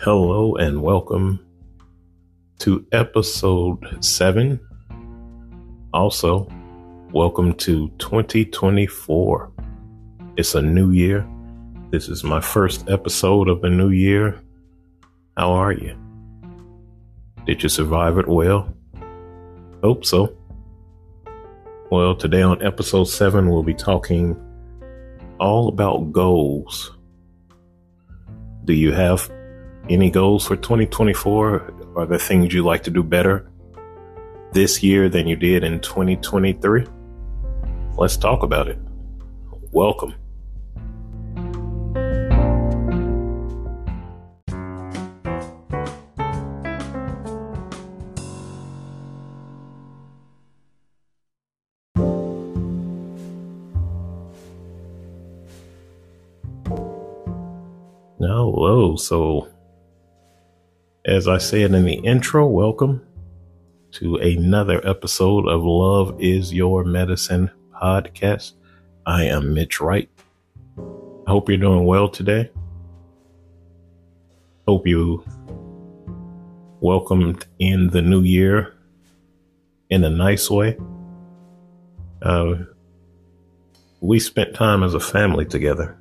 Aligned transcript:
Hello 0.00 0.54
and 0.56 0.82
welcome 0.82 1.40
to 2.58 2.86
episode 2.92 4.04
seven. 4.04 4.60
Also, 5.94 6.46
welcome 7.12 7.54
to 7.54 7.88
2024. 7.98 9.52
It's 10.36 10.54
a 10.54 10.60
new 10.60 10.90
year. 10.90 11.26
This 11.90 12.10
is 12.10 12.22
my 12.22 12.42
first 12.42 12.88
episode 12.90 13.48
of 13.48 13.62
the 13.62 13.70
new 13.70 13.88
year. 13.88 14.38
How 15.34 15.52
are 15.52 15.72
you? 15.72 15.96
Did 17.46 17.62
you 17.62 17.70
survive 17.70 18.18
it 18.18 18.28
well? 18.28 18.72
Hope 19.82 20.04
so. 20.04 20.36
Well, 21.90 22.14
today 22.14 22.42
on 22.42 22.62
episode 22.62 23.04
seven, 23.04 23.48
we'll 23.48 23.62
be 23.62 23.74
talking 23.74 24.36
all 25.40 25.68
about 25.68 26.12
goals. 26.12 26.92
Do 28.66 28.74
you 28.74 28.92
have 28.92 29.30
any 29.88 30.10
goals 30.10 30.46
for 30.46 30.56
2024? 30.56 31.94
Are 31.96 32.06
there 32.06 32.18
things 32.18 32.52
you 32.52 32.64
like 32.64 32.82
to 32.84 32.90
do 32.90 33.02
better 33.02 33.50
this 34.52 34.82
year 34.82 35.08
than 35.08 35.26
you 35.26 35.36
did 35.36 35.64
in 35.64 35.80
2023? 35.80 36.86
Let's 37.96 38.16
talk 38.16 38.42
about 38.42 38.68
it. 38.68 38.78
Welcome. 39.72 40.14
Hello. 58.18 58.96
So, 58.96 59.48
as 61.06 61.28
I 61.28 61.38
said 61.38 61.72
in 61.72 61.84
the 61.84 61.94
intro, 61.94 62.48
welcome 62.48 63.00
to 63.92 64.16
another 64.16 64.84
episode 64.84 65.46
of 65.46 65.62
Love 65.62 66.20
is 66.20 66.52
Your 66.52 66.82
Medicine 66.82 67.48
podcast. 67.80 68.54
I 69.06 69.26
am 69.26 69.54
Mitch 69.54 69.80
Wright. 69.80 70.10
I 70.76 71.30
hope 71.30 71.48
you're 71.48 71.58
doing 71.58 71.86
well 71.86 72.08
today. 72.08 72.50
Hope 74.66 74.84
you 74.88 75.24
welcomed 76.80 77.46
in 77.60 77.86
the 77.90 78.02
new 78.02 78.22
year 78.22 78.74
in 79.90 80.02
a 80.02 80.10
nice 80.10 80.50
way. 80.50 80.76
Uh, 82.20 82.54
we 84.00 84.18
spent 84.18 84.54
time 84.54 84.82
as 84.82 84.94
a 84.94 84.98
family 85.00 85.44
together. 85.44 85.96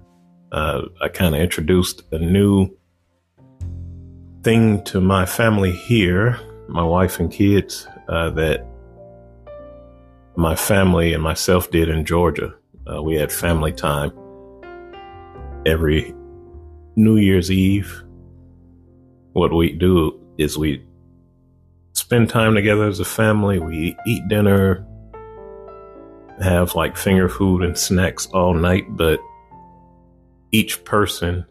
Uh, 0.52 0.82
I 1.00 1.10
kind 1.10 1.36
of 1.36 1.42
introduced 1.42 2.02
a 2.12 2.18
new 2.18 2.76
thing 4.46 4.80
to 4.84 5.02
my 5.02 5.26
family 5.26 5.72
here, 5.72 6.40
my 6.68 6.84
wife 6.84 7.20
and 7.20 7.32
kids, 7.32 7.88
uh, 8.08 8.30
that 8.30 8.64
my 10.36 10.56
family 10.56 11.14
and 11.14 11.24
myself 11.24 11.72
did 11.72 11.90
in 11.90 12.06
Georgia. 12.06 12.54
Uh, 12.88 13.02
we 13.02 13.16
had 13.16 13.32
family 13.32 13.74
time 13.74 14.12
every 15.66 16.14
New 16.96 17.18
Year's 17.18 17.50
Eve. 17.50 18.04
What 19.34 19.52
we 19.52 19.72
do 19.72 20.22
is 20.38 20.60
we 20.60 20.86
spend 21.94 22.30
time 22.30 22.54
together 22.54 22.88
as 22.88 23.00
a 23.00 23.06
family. 23.06 23.58
We 23.58 23.98
eat 24.06 24.28
dinner, 24.28 24.86
have 26.40 26.76
like 26.76 26.96
finger 26.96 27.30
food 27.30 27.64
and 27.64 27.76
snacks 27.76 28.28
all 28.28 28.54
night, 28.54 28.96
but 28.96 29.20
each 30.52 30.84
person 30.84 31.44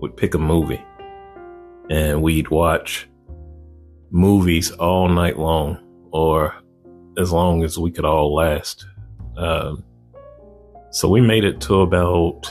would 0.00 0.16
pick 0.16 0.34
a 0.34 0.38
movie 0.38 0.84
and 1.90 2.22
we'd 2.22 2.50
watch 2.50 3.08
movies 4.10 4.70
all 4.72 5.08
night 5.08 5.38
long 5.38 5.78
or 6.12 6.54
as 7.18 7.32
long 7.32 7.64
as 7.64 7.78
we 7.78 7.90
could 7.90 8.04
all 8.04 8.34
last. 8.34 8.86
Um, 9.36 9.84
so 10.90 11.08
we 11.08 11.20
made 11.20 11.44
it 11.44 11.60
to 11.62 11.80
about, 11.82 12.50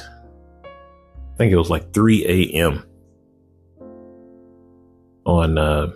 I 0.64 1.38
think 1.38 1.52
it 1.52 1.58
was 1.58 1.70
like 1.70 1.94
3 1.94 2.26
a.m. 2.26 2.84
on 5.26 5.58
uh, 5.58 5.92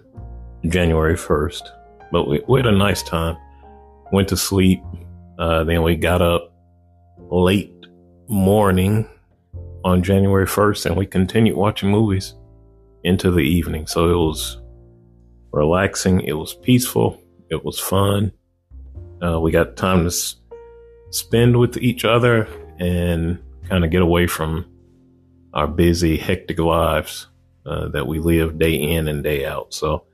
January 0.68 1.16
1st. 1.16 1.62
But 2.12 2.28
we, 2.28 2.42
we, 2.48 2.60
had 2.60 2.68
a 2.68 2.72
nice 2.72 3.04
time. 3.04 3.38
Went 4.12 4.28
to 4.30 4.38
sleep. 4.38 4.82
Uh, 5.40 5.64
then 5.64 5.82
we 5.84 5.96
got 5.96 6.22
up 6.22 6.54
late 7.30 7.74
morning 8.28 9.08
on 9.84 10.04
January 10.04 10.46
1st 10.46 10.86
and 10.86 10.98
we 10.98 11.06
continued 11.06 11.56
watching 11.56 11.90
movies 11.90 12.36
into 13.04 13.32
the 13.32 13.42
evening. 13.42 13.88
So 13.88 14.10
it 14.10 14.16
was 14.16 14.62
relaxing. 15.52 16.22
It 16.22 16.34
was 16.34 16.54
peaceful. 16.54 17.22
It 17.50 17.64
was 17.66 17.80
fun. 17.80 18.32
Uh, 19.22 19.40
we 19.40 19.52
got 19.52 19.76
time 19.76 20.02
to 20.02 20.08
s- 20.08 20.36
spend 21.12 21.58
with 21.58 21.78
each 21.78 22.06
other 22.06 22.48
and 22.80 23.40
kind 23.70 23.86
of 23.86 23.92
get 23.92 24.02
away 24.02 24.28
from 24.28 24.66
our 25.54 25.68
busy, 25.68 26.18
hectic 26.18 26.60
lives 26.60 27.28
uh, 27.66 27.90
that 27.90 28.08
we 28.08 28.20
live 28.20 28.58
day 28.58 28.74
in 28.74 29.08
and 29.08 29.24
day 29.24 29.46
out. 29.46 29.74
So 29.74 30.06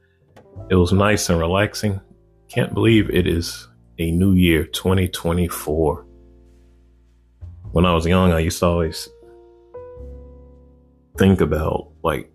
it 0.69 0.75
was 0.75 0.91
nice 0.91 1.29
and 1.29 1.39
relaxing. 1.39 2.01
Can't 2.49 2.73
believe 2.73 3.09
it 3.09 3.27
is 3.27 3.67
a 3.99 4.11
new 4.11 4.33
year, 4.33 4.65
2024. 4.65 6.05
When 7.71 7.85
I 7.85 7.93
was 7.93 8.05
young, 8.05 8.31
I 8.31 8.39
used 8.39 8.59
to 8.59 8.65
always 8.65 9.09
think 11.17 11.41
about 11.41 11.89
like 12.03 12.31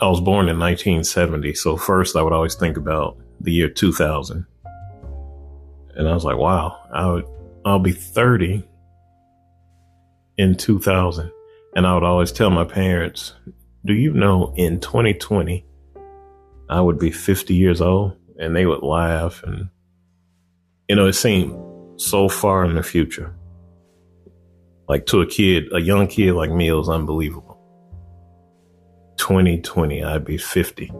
I 0.00 0.08
was 0.08 0.20
born 0.20 0.48
in 0.48 0.58
1970, 0.58 1.54
so 1.54 1.76
first 1.76 2.14
I 2.14 2.22
would 2.22 2.32
always 2.32 2.54
think 2.54 2.76
about 2.76 3.18
the 3.40 3.52
year 3.52 3.68
2000. 3.68 4.46
And 5.96 6.08
I 6.08 6.14
was 6.14 6.24
like, 6.24 6.36
wow, 6.36 6.78
I 6.92 7.10
would 7.10 7.24
I'll 7.64 7.80
be 7.80 7.92
30 7.92 8.62
in 10.36 10.54
2000. 10.54 11.30
And 11.74 11.86
I 11.86 11.94
would 11.94 12.04
always 12.04 12.30
tell 12.30 12.50
my 12.50 12.64
parents, 12.64 13.34
"Do 13.84 13.92
you 13.92 14.12
know 14.12 14.54
in 14.56 14.80
2020 14.80 15.66
I 16.70 16.80
would 16.80 16.98
be 16.98 17.10
50 17.10 17.54
years 17.54 17.80
old?" 17.80 18.16
And 18.38 18.54
they 18.54 18.66
would 18.66 18.84
laugh 18.84 19.42
and 19.42 19.68
you 20.88 20.96
know, 20.96 21.06
it 21.06 21.14
seemed 21.14 21.54
so 22.00 22.28
far 22.28 22.64
in 22.64 22.74
the 22.74 22.82
future. 22.82 23.34
Like 24.88 25.04
to 25.06 25.20
a 25.20 25.26
kid, 25.26 25.64
a 25.72 25.80
young 25.80 26.06
kid 26.06 26.32
like 26.32 26.50
me, 26.50 26.68
it 26.68 26.72
was 26.72 26.88
unbelievable. 26.88 27.47
2020, 29.28 30.02
I'd 30.02 30.24
be 30.24 30.38
50. 30.38 30.90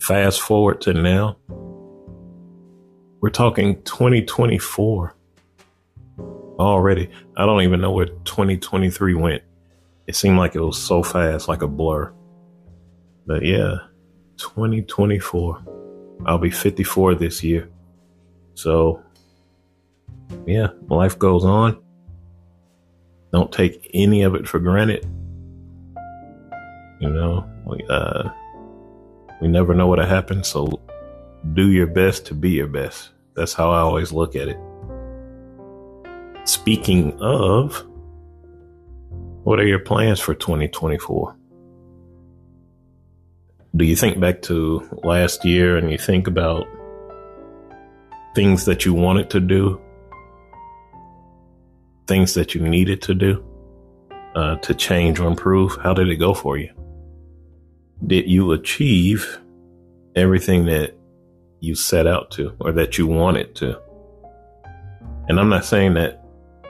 Fast 0.00 0.40
forward 0.40 0.80
to 0.82 0.92
now, 0.92 1.36
we're 3.20 3.30
talking 3.30 3.82
2024 3.82 5.16
already. 6.60 7.10
I 7.36 7.46
don't 7.46 7.62
even 7.62 7.80
know 7.80 7.90
where 7.90 8.06
2023 8.06 9.14
went. 9.14 9.42
It 10.06 10.14
seemed 10.14 10.38
like 10.38 10.54
it 10.54 10.60
was 10.60 10.80
so 10.80 11.02
fast, 11.02 11.48
like 11.48 11.62
a 11.62 11.66
blur. 11.66 12.14
But 13.26 13.44
yeah, 13.44 13.78
2024. 14.36 15.64
I'll 16.26 16.38
be 16.38 16.50
54 16.50 17.16
this 17.16 17.42
year. 17.42 17.68
So, 18.54 19.02
yeah, 20.46 20.68
life 20.86 21.18
goes 21.18 21.44
on. 21.44 21.82
Don't 23.32 23.52
take 23.52 23.90
any 23.92 24.22
of 24.22 24.34
it 24.34 24.48
for 24.48 24.58
granted. 24.58 25.04
You 27.00 27.10
know, 27.10 27.48
we, 27.66 27.84
uh, 27.88 28.30
we 29.40 29.48
never 29.48 29.74
know 29.74 29.86
what'll 29.86 30.06
happen. 30.06 30.42
So 30.42 30.80
do 31.52 31.70
your 31.70 31.86
best 31.86 32.26
to 32.26 32.34
be 32.34 32.50
your 32.50 32.66
best. 32.66 33.10
That's 33.34 33.52
how 33.52 33.70
I 33.70 33.80
always 33.80 34.12
look 34.12 34.34
at 34.34 34.48
it. 34.48 34.58
Speaking 36.44 37.12
of, 37.20 37.84
what 39.44 39.60
are 39.60 39.66
your 39.66 39.78
plans 39.78 40.18
for 40.18 40.34
2024? 40.34 41.36
Do 43.76 43.84
you 43.84 43.94
think 43.94 44.18
back 44.18 44.42
to 44.42 44.88
last 45.04 45.44
year 45.44 45.76
and 45.76 45.90
you 45.90 45.98
think 45.98 46.26
about 46.26 46.66
things 48.34 48.64
that 48.64 48.84
you 48.84 48.94
wanted 48.94 49.30
to 49.30 49.40
do 49.40 49.80
things 52.08 52.34
that 52.34 52.54
you 52.54 52.60
needed 52.60 53.00
to 53.02 53.14
do 53.14 53.44
uh, 54.34 54.56
to 54.56 54.74
change 54.74 55.20
or 55.20 55.28
improve? 55.28 55.76
How 55.82 55.94
did 55.94 56.08
it 56.08 56.16
go 56.16 56.34
for 56.34 56.56
you? 56.56 56.72
Did 58.06 58.28
you 58.28 58.52
achieve 58.52 59.38
everything 60.16 60.66
that 60.66 60.96
you 61.60 61.74
set 61.74 62.06
out 62.06 62.30
to 62.32 62.54
or 62.60 62.72
that 62.72 62.98
you 62.98 63.06
wanted 63.06 63.54
to? 63.56 63.80
And 65.28 65.38
I'm 65.38 65.50
not 65.50 65.64
saying 65.64 65.94
that 65.94 66.24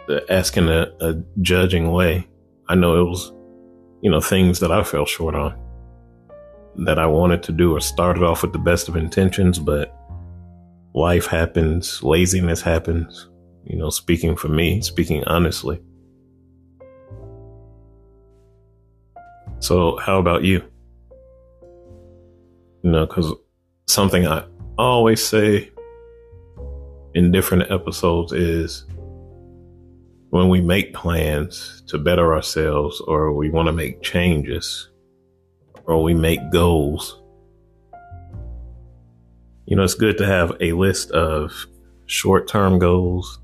uh, 0.09 0.21
asking 0.29 0.69
a, 0.69 0.93
a 1.01 1.15
judging 1.41 1.93
way. 1.93 2.27
I 2.69 2.75
know 2.75 3.01
it 3.01 3.09
was, 3.09 3.33
you 4.03 4.11
know, 4.11 4.21
things 4.21 4.61
that 4.61 4.73
I 4.73 4.83
fell 4.83 5.07
short 5.07 5.35
on 5.35 5.57
that 6.77 6.99
I 6.99 7.07
wanted 7.07 7.43
to 7.45 7.53
do 7.53 7.75
or 7.75 7.81
started 7.81 8.23
off 8.23 8.43
with 8.43 8.53
the 8.53 8.59
best 8.59 8.89
of 8.89 8.97
intentions, 8.97 9.59
but 9.59 9.95
life 10.95 11.27
happens, 11.27 12.03
laziness 12.03 12.63
happens, 12.63 13.29
you 13.69 13.77
know, 13.77 13.91
speaking 13.91 14.35
for 14.35 14.49
me, 14.49 14.81
speaking 14.81 15.23
honestly. 15.25 15.79
So, 19.61 19.99
how 19.99 20.19
about 20.19 20.43
you? 20.43 20.65
You 22.83 22.91
know, 22.91 23.07
because 23.07 23.31
something 23.87 24.27
I 24.27 24.45
always 24.79 25.23
say 25.23 25.71
in 27.15 27.31
different 27.31 27.71
episodes 27.71 28.33
is 28.33 28.87
when 30.31 30.49
we 30.49 30.63
make 30.63 30.95
plans 30.95 31.83
to 31.89 31.99
better 31.99 32.35
ourselves 32.35 33.03
or 33.03 33.35
we 33.35 33.51
want 33.51 33.67
to 33.67 33.73
make 33.73 34.03
changes 34.03 34.89
or 35.85 36.03
we 36.03 36.15
make 36.15 36.41
goals, 36.51 37.21
you 39.67 39.77
know, 39.77 39.83
it's 39.83 39.95
good 39.95 40.17
to 40.17 40.27
have 40.27 40.57
a 40.61 40.73
list 40.73 41.11
of 41.11 41.67
short 42.07 42.49
term 42.49 42.79
goals 42.79 43.41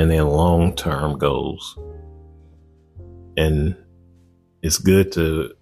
and 0.00 0.10
then 0.10 0.26
long 0.26 0.74
term 0.74 1.18
goals. 1.18 1.78
And 3.36 3.76
it's 4.62 4.78
good 4.78 5.12
to 5.12 5.52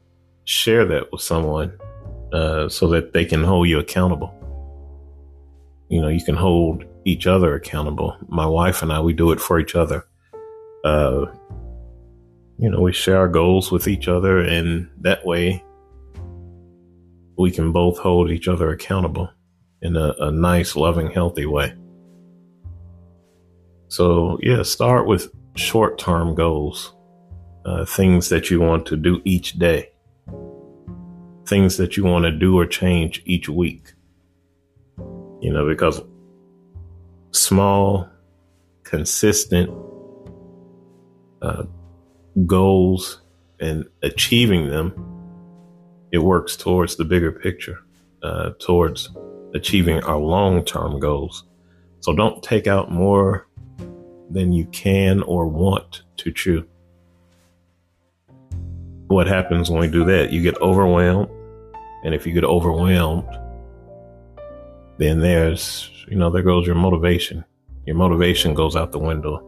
share 0.45 0.85
that 0.85 1.11
with 1.11 1.21
someone 1.21 1.77
uh, 2.33 2.69
so 2.69 2.87
that 2.91 3.13
they 3.13 3.25
can 3.25 3.43
hold 3.43 3.67
you 3.67 3.81
accountable. 3.81 4.33
You 5.89 6.01
know, 6.01 6.07
you 6.07 6.25
can 6.25 6.37
hold 6.37 6.85
each 7.05 7.27
other 7.27 7.53
accountable. 7.55 8.17
My 8.29 8.47
wife 8.47 8.81
and 8.81 8.93
I, 8.93 9.01
we 9.01 9.13
do 9.13 9.33
it 9.33 9.41
for 9.41 9.59
each 9.59 9.75
other. 9.75 10.07
Uh, 10.85 11.27
you 12.59 12.71
know, 12.71 12.81
we 12.81 12.93
share 12.93 13.19
our 13.19 13.29
goals 13.29 13.73
with 13.73 13.89
each 13.89 14.07
other, 14.07 14.39
and 14.39 14.89
that 15.01 15.27
way 15.27 15.65
we 17.37 17.51
can 17.51 17.73
both 17.73 17.99
hold 17.99 18.31
each 18.31 18.47
other 18.47 18.71
accountable 18.71 19.31
in 19.83 19.97
a, 19.97 20.15
a 20.21 20.31
nice, 20.31 20.77
loving, 20.77 21.11
healthy 21.11 21.47
way. 21.47 21.75
So, 23.89 24.39
yeah, 24.43 24.63
start 24.63 25.07
with 25.07 25.33
short 25.57 25.99
term 25.99 26.35
goals, 26.35 26.93
uh, 27.65 27.85
things 27.87 28.29
that 28.29 28.51
you 28.51 28.61
want 28.61 28.87
to 28.87 28.97
do 28.97 29.23
each 29.25 29.59
day, 29.59 29.91
things 31.47 31.79
that 31.79 31.97
you 31.97 32.05
want 32.05 32.25
to 32.25 32.31
do 32.31 32.59
or 32.59 32.67
change 32.67 33.23
each 33.25 33.49
week. 33.49 33.93
You 35.41 35.53
know, 35.53 35.67
because 35.67 36.03
small, 37.31 38.09
consistent 38.85 39.71
uh, 41.41 41.65
goals 42.47 43.23
and 43.59 43.87
achieving 44.03 44.69
them, 44.69 44.93
it 46.13 46.19
works 46.19 46.57
towards 46.57 46.97
the 46.97 47.05
bigger 47.05 47.33
picture, 47.33 47.79
uh, 48.23 48.51
towards 48.59 49.11
achieving 49.55 50.03
our 50.03 50.19
long 50.19 50.63
term 50.65 51.01
goals. 51.01 51.45
So 52.01 52.15
don't 52.15 52.43
take 52.43 52.67
out 52.67 52.91
more 52.91 53.48
than 54.31 54.53
you 54.53 54.67
can 54.67 55.23
or 55.23 55.47
want 55.47 56.03
to 56.19 56.33
chew. 56.33 56.67
What 59.09 59.27
happens 59.27 59.71
when 59.71 59.81
we 59.81 59.89
do 59.89 60.05
that? 60.05 60.33
You 60.33 60.43
get 60.43 60.61
overwhelmed. 60.61 61.31
And 62.05 62.15
if 62.15 62.27
you 62.27 62.33
get 62.33 62.45
overwhelmed, 62.45 63.29
then 64.99 65.21
there's, 65.21 65.91
you 66.09 66.17
know, 66.17 66.31
there 66.31 66.43
goes 66.43 66.67
your 66.67 66.77
motivation. 66.77 67.45
Your 67.87 67.97
motivation 67.97 68.55
goes 68.55 68.77
out 68.77 68.93
the 68.93 68.99
window. 68.99 69.45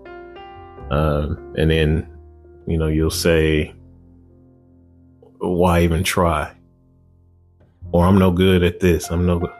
Uh, 0.91 1.35
and 1.56 1.71
then, 1.71 2.09
you 2.67 2.79
know, 2.79 2.88
you'll 2.88 3.11
say, 3.11 3.75
why 5.38 5.82
even 5.82 6.03
try? 6.03 6.53
Or 7.93 8.06
I'm 8.06 8.19
no 8.19 8.31
good 8.31 8.62
at 8.62 8.81
this. 8.81 9.11
I'm 9.11 9.27
no, 9.27 9.53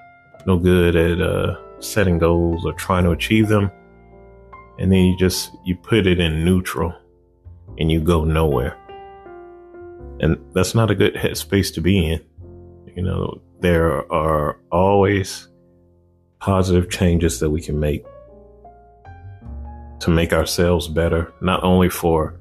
no 0.47 0.59
good 0.59 0.97
at, 0.97 1.21
uh, 1.21 1.57
setting 1.81 2.19
goals 2.19 2.65
or 2.65 2.73
trying 2.73 3.05
to 3.05 3.11
achieve 3.11 3.49
them 3.49 3.71
and 4.81 4.91
then 4.91 5.05
you 5.05 5.17
just 5.17 5.53
you 5.63 5.77
put 5.77 6.07
it 6.07 6.19
in 6.19 6.45
neutral 6.45 6.93
and 7.79 7.93
you 7.93 8.01
go 8.01 8.25
nowhere. 8.25 8.77
And 10.21 10.37
that's 10.53 10.75
not 10.75 10.91
a 10.91 10.95
good 10.95 11.15
headspace 11.15 11.73
to 11.75 11.81
be 11.81 12.05
in. 12.05 12.21
You 12.97 13.03
know 13.03 13.41
there 13.61 14.11
are 14.11 14.59
always 14.73 15.49
positive 16.41 16.89
changes 16.91 17.39
that 17.41 17.51
we 17.51 17.61
can 17.61 17.79
make 17.79 18.05
to 20.01 20.11
make 20.11 20.33
ourselves 20.33 20.89
better 20.89 21.31
not 21.43 21.63
only 21.63 21.91
for 21.91 22.41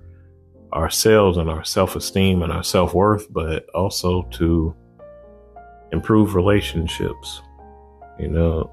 ourselves 0.72 1.38
and 1.38 1.50
our 1.50 1.66
self-esteem 1.66 2.42
and 2.42 2.54
our 2.54 2.64
self-worth 2.64 3.32
but 3.34 3.68
also 3.76 4.24
to 4.32 4.74
improve 5.92 6.36
relationships. 6.36 7.42
You 8.18 8.30
know 8.30 8.72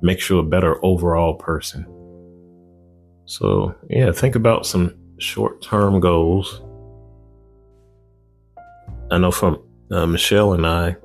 makes 0.00 0.30
you 0.30 0.38
a 0.38 0.44
better 0.44 0.82
overall 0.84 1.34
person 1.34 1.86
so, 3.30 3.76
yeah, 3.88 4.10
think 4.10 4.34
about 4.34 4.66
some 4.66 4.92
short 5.18 5.62
term 5.62 6.00
goals. 6.00 6.60
I 9.08 9.18
know 9.18 9.30
from 9.30 9.62
uh, 9.88 10.04
Michelle 10.04 10.52
and 10.52 10.66
I, 10.66 10.96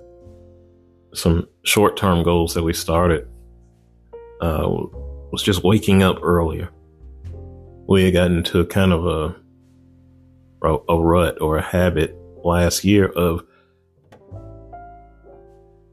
some 1.14 1.48
short 1.66 1.98
term 1.98 2.24
goals 2.24 2.56
that 2.56 2.64
we 2.64 2.74
started 2.74 3.28
uh, 4.42 4.68
was 5.32 5.44
just 5.44 5.64
waking 5.64 6.02
up 6.02 6.18
earlier. 6.24 6.72
We 7.88 8.06
had 8.06 8.14
gotten 8.14 8.38
into 8.38 8.66
kind 8.66 8.92
of 8.92 9.06
a 9.06 9.36
a 10.64 11.00
rut 11.00 11.40
or 11.42 11.60
a 11.60 11.62
habit 11.62 12.18
last 12.44 12.84
year 12.84 13.06
of 13.06 13.46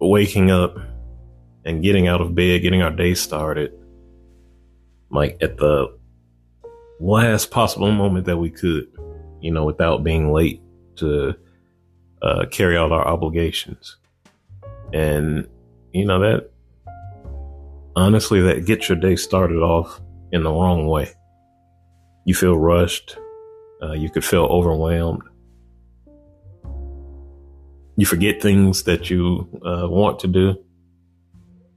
waking 0.01 0.51
up 0.51 0.79
and 1.67 1.83
getting 1.83 2.09
out 2.09 2.23
of 2.23 2.35
bed, 2.35 2.63
getting 2.63 2.81
our 2.81 2.91
day 2.91 3.13
started, 3.13 3.75
like 5.11 5.37
at 5.43 5.59
the 5.59 6.01
last 7.03 7.51
possible 7.51 7.91
moment 7.91 8.27
that 8.27 8.37
we 8.37 8.49
could, 8.49 8.87
you 9.41 9.51
know, 9.51 9.65
without 9.65 10.05
being 10.05 10.33
late 10.33 10.63
to 10.97 11.35
uh, 12.23 12.47
carry 12.51 12.77
out 12.77 12.93
our 12.93 13.07
obligations. 13.07 13.97
And, 14.93 15.49
you 15.93 16.05
know, 16.05 16.21
that 16.21 16.51
honestly, 17.97 18.41
that 18.43 18.67
gets 18.67 18.89
your 18.89 18.99
day 18.99 19.17
started 19.17 19.59
off 19.59 20.01
in 20.31 20.45
the 20.45 20.51
wrong 20.51 20.87
way. 20.87 21.11
You 22.25 22.35
feel 22.35 22.57
rushed. 22.57 23.17
Uh, 23.83 23.93
you 23.93 24.09
could 24.09 24.25
feel 24.25 24.45
overwhelmed. 24.45 25.23
You 27.97 28.07
forget 28.07 28.41
things 28.41 28.85
that 28.85 29.11
you 29.11 29.49
uh, 29.67 29.89
want 29.89 30.21
to 30.21 30.29
do 30.29 30.57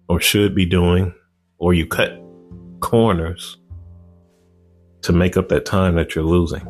or 0.08 0.22
should 0.22 0.54
be 0.54 0.66
doing, 0.66 1.16
or 1.58 1.74
you 1.74 1.88
cut 1.88 2.22
corners 2.80 3.58
to 5.06 5.14
make 5.14 5.38
up 5.38 5.50
that 5.50 5.66
time 5.66 5.96
that 5.96 6.16
you're 6.16 6.24
losing. 6.24 6.68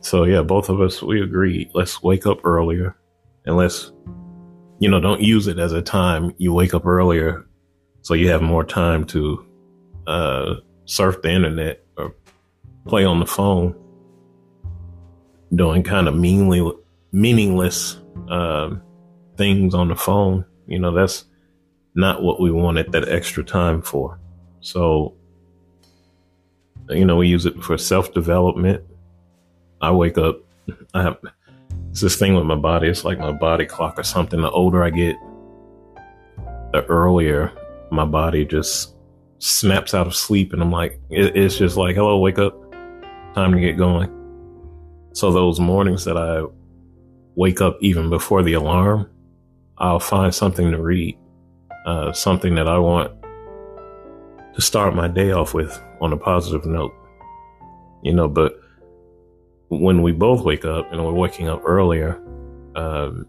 So 0.00 0.22
yeah, 0.22 0.42
both 0.42 0.68
of 0.68 0.80
us, 0.80 1.02
we 1.02 1.20
agreed. 1.20 1.70
Let's 1.74 2.00
wake 2.00 2.26
up 2.26 2.44
earlier 2.44 2.96
and 3.44 3.56
let's, 3.56 3.92
you 4.78 4.88
know, 4.88 5.00
don't 5.00 5.20
use 5.20 5.48
it 5.48 5.58
as 5.58 5.72
a 5.72 5.82
time 5.82 6.32
you 6.38 6.52
wake 6.52 6.74
up 6.74 6.86
earlier 6.86 7.44
so 8.02 8.14
you 8.14 8.28
have 8.28 8.40
more 8.40 8.64
time 8.64 9.04
to, 9.06 9.44
uh, 10.06 10.54
surf 10.84 11.20
the 11.22 11.30
internet 11.30 11.84
or 11.96 12.14
play 12.86 13.04
on 13.04 13.18
the 13.18 13.26
phone 13.26 13.74
doing 15.56 15.82
kind 15.82 16.06
of 16.06 16.14
meanly, 16.14 16.72
meaningless, 17.10 17.98
uh, 18.30 18.70
things 19.36 19.74
on 19.74 19.88
the 19.88 19.96
phone. 19.96 20.44
You 20.68 20.78
know, 20.78 20.92
that's 20.92 21.24
not 21.96 22.22
what 22.22 22.40
we 22.40 22.52
wanted 22.52 22.92
that 22.92 23.08
extra 23.08 23.42
time 23.42 23.82
for. 23.82 24.20
So 24.60 25.17
you 26.90 27.04
know, 27.04 27.16
we 27.16 27.28
use 27.28 27.46
it 27.46 27.62
for 27.62 27.78
self 27.78 28.12
development. 28.14 28.82
I 29.80 29.90
wake 29.90 30.18
up, 30.18 30.40
I 30.94 31.02
have 31.02 31.18
it's 31.90 32.00
this 32.00 32.16
thing 32.16 32.34
with 32.34 32.44
my 32.44 32.56
body. 32.56 32.88
It's 32.88 33.04
like 33.04 33.18
my 33.18 33.32
body 33.32 33.66
clock 33.66 33.98
or 33.98 34.02
something. 34.02 34.40
The 34.40 34.50
older 34.50 34.84
I 34.84 34.90
get, 34.90 35.16
the 36.72 36.84
earlier 36.88 37.52
my 37.90 38.04
body 38.04 38.44
just 38.44 38.94
snaps 39.38 39.94
out 39.94 40.06
of 40.06 40.14
sleep. 40.14 40.52
And 40.52 40.62
I'm 40.62 40.70
like, 40.70 41.00
it, 41.10 41.36
it's 41.36 41.56
just 41.56 41.76
like, 41.76 41.96
hello, 41.96 42.18
wake 42.18 42.38
up. 42.38 42.54
Time 43.34 43.52
to 43.52 43.60
get 43.60 43.76
going. 43.76 44.14
So 45.12 45.32
those 45.32 45.58
mornings 45.58 46.04
that 46.04 46.16
I 46.16 46.44
wake 47.34 47.60
up 47.60 47.78
even 47.80 48.10
before 48.10 48.42
the 48.42 48.54
alarm, 48.54 49.08
I'll 49.78 50.00
find 50.00 50.34
something 50.34 50.70
to 50.70 50.80
read, 50.80 51.16
uh, 51.86 52.12
something 52.12 52.54
that 52.56 52.68
I 52.68 52.78
want 52.78 53.12
to 54.58 54.62
start 54.62 54.92
my 54.92 55.06
day 55.06 55.30
off 55.30 55.54
with 55.54 55.80
on 56.00 56.12
a 56.12 56.16
positive 56.16 56.66
note. 56.66 56.92
You 58.02 58.12
know, 58.12 58.26
but 58.26 58.58
when 59.68 60.02
we 60.02 60.10
both 60.10 60.42
wake 60.42 60.64
up 60.64 60.92
and 60.92 61.04
we're 61.04 61.12
waking 61.12 61.48
up 61.48 61.62
earlier, 61.64 62.20
um, 62.74 63.24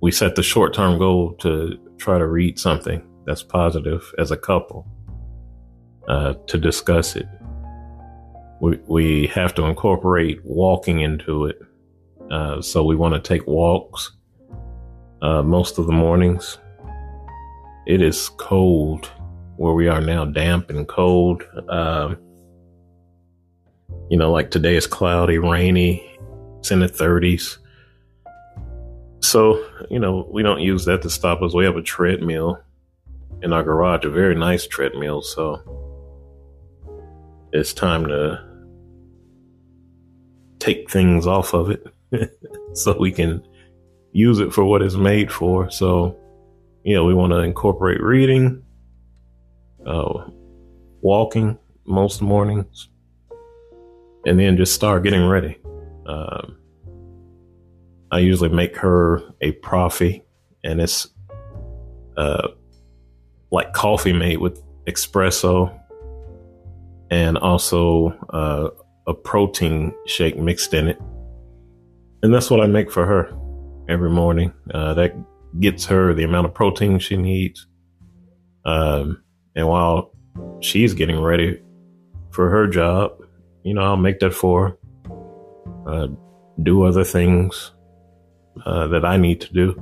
we 0.00 0.12
set 0.12 0.36
the 0.36 0.44
short 0.44 0.72
term 0.72 1.00
goal 1.00 1.32
to 1.40 1.76
try 1.98 2.16
to 2.16 2.28
read 2.28 2.60
something 2.60 3.04
that's 3.26 3.42
positive 3.42 4.04
as 4.18 4.30
a 4.30 4.36
couple 4.36 4.86
uh, 6.06 6.34
to 6.46 6.56
discuss 6.56 7.16
it. 7.16 7.26
We, 8.60 8.78
we 8.86 9.26
have 9.28 9.52
to 9.56 9.64
incorporate 9.64 10.44
walking 10.44 11.00
into 11.00 11.46
it. 11.46 11.58
Uh, 12.30 12.62
so 12.62 12.84
we 12.84 12.94
want 12.94 13.14
to 13.14 13.20
take 13.20 13.44
walks 13.48 14.12
uh, 15.22 15.42
most 15.42 15.78
of 15.78 15.86
the 15.86 15.92
mornings. 15.92 16.58
It 17.88 18.00
is 18.00 18.28
cold 18.36 19.10
where 19.60 19.74
we 19.74 19.88
are 19.88 20.00
now, 20.00 20.24
damp 20.24 20.70
and 20.70 20.88
cold. 20.88 21.42
Um, 21.68 22.16
you 24.08 24.16
know, 24.16 24.32
like 24.32 24.50
today 24.50 24.74
is 24.74 24.86
cloudy, 24.86 25.36
rainy, 25.36 26.02
it's 26.60 26.70
in 26.70 26.80
the 26.80 26.86
30s. 26.86 27.58
So, 29.20 29.62
you 29.90 29.98
know, 29.98 30.26
we 30.32 30.42
don't 30.42 30.62
use 30.62 30.86
that 30.86 31.02
to 31.02 31.10
stop 31.10 31.42
us. 31.42 31.52
We 31.52 31.66
have 31.66 31.76
a 31.76 31.82
treadmill 31.82 32.58
in 33.42 33.52
our 33.52 33.62
garage, 33.62 34.06
a 34.06 34.08
very 34.08 34.34
nice 34.34 34.66
treadmill. 34.66 35.20
So 35.20 35.60
it's 37.52 37.74
time 37.74 38.06
to 38.06 38.42
take 40.58 40.90
things 40.90 41.26
off 41.26 41.52
of 41.52 41.70
it 41.70 41.86
so 42.72 42.96
we 42.98 43.12
can 43.12 43.46
use 44.12 44.38
it 44.38 44.54
for 44.54 44.64
what 44.64 44.80
it's 44.80 44.94
made 44.94 45.30
for. 45.30 45.70
So, 45.70 46.16
you 46.82 46.94
know, 46.94 47.04
we 47.04 47.12
want 47.12 47.34
to 47.34 47.40
incorporate 47.40 48.02
reading, 48.02 48.62
uh, 49.86 50.28
walking 51.00 51.58
most 51.86 52.22
mornings, 52.22 52.88
and 54.26 54.38
then 54.38 54.56
just 54.56 54.74
start 54.74 55.02
getting 55.02 55.26
ready. 55.26 55.58
Um, 56.06 56.56
I 58.12 58.18
usually 58.18 58.50
make 58.50 58.76
her 58.76 59.22
a 59.40 59.52
Proffee, 59.52 60.22
and 60.64 60.80
it's 60.80 61.08
uh, 62.16 62.48
like 63.50 63.72
coffee 63.72 64.12
made 64.12 64.38
with 64.38 64.62
espresso 64.86 65.76
and 67.10 67.36
also 67.38 68.08
uh, 68.30 68.68
a 69.06 69.14
protein 69.14 69.92
shake 70.06 70.36
mixed 70.38 70.74
in 70.74 70.88
it. 70.88 71.00
And 72.22 72.32
that's 72.32 72.50
what 72.50 72.60
I 72.60 72.66
make 72.66 72.90
for 72.90 73.06
her 73.06 73.32
every 73.88 74.10
morning. 74.10 74.52
Uh, 74.72 74.94
that 74.94 75.14
gets 75.58 75.86
her 75.86 76.14
the 76.14 76.24
amount 76.24 76.46
of 76.46 76.54
protein 76.54 76.98
she 76.98 77.16
needs. 77.16 77.66
Um, 78.64 79.22
and 79.60 79.68
while 79.68 80.10
she's 80.60 80.94
getting 80.94 81.20
ready 81.20 81.60
for 82.30 82.48
her 82.48 82.66
job, 82.66 83.12
you 83.62 83.74
know, 83.74 83.82
I'll 83.82 83.96
make 83.96 84.18
that 84.20 84.32
for. 84.32 84.78
Uh, 85.86 86.08
do 86.62 86.82
other 86.84 87.04
things 87.04 87.72
uh, 88.66 88.86
that 88.88 89.04
I 89.04 89.16
need 89.16 89.40
to 89.42 89.52
do 89.52 89.74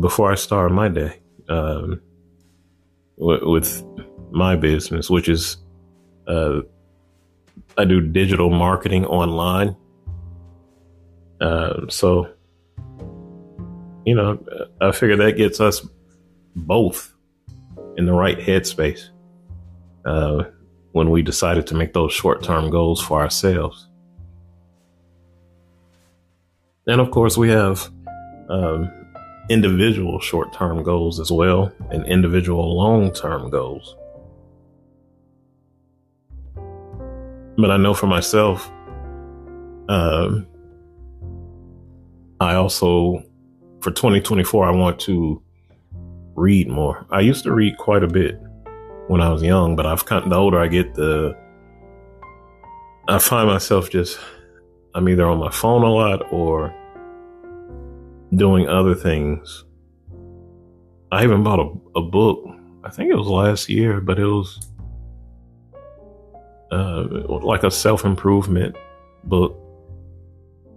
before 0.00 0.32
I 0.32 0.34
start 0.34 0.72
my 0.72 0.88
day 0.88 1.20
um, 1.48 2.00
w- 3.18 3.50
with 3.50 3.84
my 4.30 4.56
business, 4.56 5.10
which 5.10 5.28
is 5.28 5.56
uh, 6.26 6.60
I 7.76 7.84
do 7.84 8.00
digital 8.00 8.50
marketing 8.50 9.06
online. 9.06 9.76
Uh, 11.40 11.88
so, 11.88 12.28
you 14.06 14.14
know, 14.14 14.44
I 14.80 14.92
figure 14.92 15.16
that 15.16 15.36
gets 15.36 15.60
us 15.60 15.86
both 16.54 17.11
in 17.96 18.06
the 18.06 18.12
right 18.12 18.38
headspace 18.38 19.08
uh, 20.04 20.44
when 20.92 21.10
we 21.10 21.22
decided 21.22 21.66
to 21.68 21.74
make 21.74 21.92
those 21.92 22.12
short 22.12 22.42
term 22.42 22.70
goals 22.70 23.00
for 23.00 23.20
ourselves. 23.20 23.88
And 26.86 27.00
of 27.00 27.10
course, 27.10 27.36
we 27.36 27.48
have 27.50 27.88
um, 28.48 28.90
individual 29.48 30.18
short 30.20 30.52
term 30.52 30.82
goals 30.82 31.20
as 31.20 31.30
well 31.30 31.72
and 31.90 32.06
individual 32.06 32.76
long 32.76 33.12
term 33.12 33.50
goals. 33.50 33.96
But 37.56 37.70
I 37.70 37.76
know 37.76 37.94
for 37.94 38.06
myself, 38.06 38.70
um, 39.88 40.46
I 42.40 42.54
also, 42.54 43.22
for 43.80 43.90
2024, 43.90 44.66
I 44.66 44.70
want 44.70 44.98
to 45.00 45.42
read 46.34 46.68
more. 46.68 47.06
I 47.10 47.20
used 47.20 47.44
to 47.44 47.52
read 47.52 47.76
quite 47.78 48.02
a 48.02 48.08
bit 48.08 48.40
when 49.08 49.20
I 49.20 49.30
was 49.30 49.42
young, 49.42 49.76
but 49.76 49.86
I've 49.86 50.06
kind 50.06 50.24
of, 50.24 50.30
the 50.30 50.36
older 50.36 50.58
I 50.58 50.68
get, 50.68 50.94
the 50.94 51.36
I 53.08 53.18
find 53.18 53.48
myself 53.48 53.90
just 53.90 54.18
I'm 54.94 55.08
either 55.08 55.26
on 55.26 55.38
my 55.38 55.50
phone 55.50 55.82
a 55.82 55.90
lot 55.90 56.32
or 56.32 56.74
doing 58.34 58.68
other 58.68 58.94
things. 58.94 59.64
I 61.10 61.24
even 61.24 61.42
bought 61.42 61.60
a, 61.60 61.98
a 61.98 62.02
book. 62.02 62.44
I 62.84 62.90
think 62.90 63.10
it 63.10 63.16
was 63.16 63.26
last 63.26 63.68
year, 63.68 64.00
but 64.00 64.18
it 64.18 64.26
was 64.26 64.70
uh, 66.70 67.04
like 67.26 67.64
a 67.64 67.70
self 67.70 68.04
improvement 68.04 68.76
book 69.24 69.58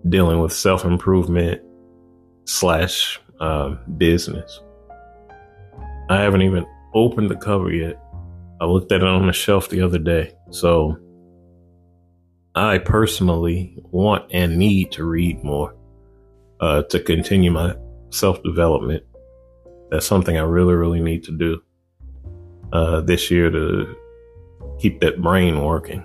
dealing 0.09 0.39
with 0.39 0.51
self 0.51 0.83
improvement 0.85 1.61
slash 2.45 3.19
uh, 3.39 3.69
business. 3.97 4.61
I 6.09 6.21
haven't 6.21 6.43
even 6.43 6.65
opened 6.93 7.29
the 7.29 7.35
cover 7.35 7.71
yet. 7.71 7.99
I 8.61 8.65
looked 8.65 8.91
at 8.91 9.01
it 9.01 9.07
on 9.07 9.27
the 9.27 9.33
shelf 9.33 9.69
the 9.69 9.81
other 9.81 9.97
day. 9.97 10.33
So 10.51 10.97
I 12.53 12.77
personally 12.77 13.77
want 13.91 14.31
and 14.31 14.57
need 14.57 14.91
to 14.93 15.03
read 15.03 15.43
more 15.43 15.75
uh, 16.59 16.83
to 16.83 16.99
continue 16.99 17.51
my 17.51 17.75
self 18.11 18.41
development. 18.43 19.03
That's 19.89 20.05
something 20.05 20.37
I 20.37 20.41
really, 20.41 20.73
really 20.73 21.01
need 21.01 21.23
to 21.25 21.31
do 21.31 21.61
uh, 22.71 23.01
this 23.01 23.29
year 23.29 23.49
to 23.49 23.95
keep 24.79 25.01
that 25.01 25.21
brain 25.21 25.63
working. 25.63 26.03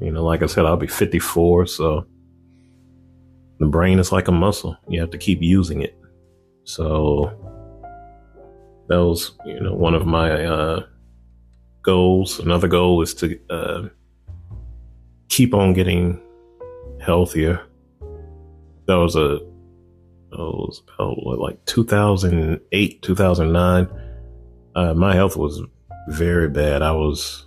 You 0.00 0.12
know, 0.12 0.24
like 0.24 0.42
I 0.42 0.46
said, 0.46 0.64
I'll 0.64 0.76
be 0.76 0.86
54, 0.86 1.66
so 1.66 2.06
the 3.58 3.66
brain 3.66 3.98
is 3.98 4.12
like 4.12 4.28
a 4.28 4.32
muscle. 4.32 4.76
You 4.88 5.00
have 5.00 5.10
to 5.10 5.18
keep 5.18 5.42
using 5.42 5.82
it. 5.82 5.98
So 6.64 7.47
that 8.88 8.96
was, 8.96 9.32
you 9.44 9.60
know, 9.60 9.74
one 9.74 9.94
of 9.94 10.06
my 10.06 10.44
uh, 10.44 10.86
goals. 11.82 12.38
Another 12.38 12.68
goal 12.68 13.02
is 13.02 13.14
to 13.14 13.38
uh, 13.50 13.88
keep 15.28 15.54
on 15.54 15.72
getting 15.72 16.20
healthier. 17.00 17.62
That 18.86 18.94
was 18.94 19.16
a 19.16 19.40
oh, 20.32 20.50
it 20.50 20.68
was 20.68 20.82
about 20.94 21.16
what, 21.22 21.38
like 21.38 21.64
2008, 21.66 23.02
2009. 23.02 23.88
Uh, 24.74 24.94
my 24.94 25.14
health 25.14 25.36
was 25.36 25.60
very 26.08 26.48
bad. 26.48 26.82
I 26.82 26.92
was 26.92 27.46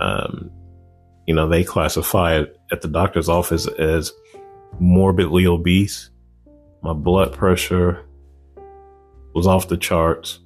um, 0.00 0.50
you 1.26 1.34
know, 1.34 1.48
they 1.48 1.64
classify 1.64 2.36
it 2.38 2.58
at 2.70 2.82
the 2.82 2.88
doctor's 2.88 3.28
office 3.28 3.66
as 3.66 4.12
morbidly 4.78 5.46
obese. 5.46 6.10
My 6.82 6.92
blood 6.92 7.32
pressure 7.32 8.04
was 9.34 9.46
off 9.46 9.68
the 9.68 9.76
charts. 9.76 10.38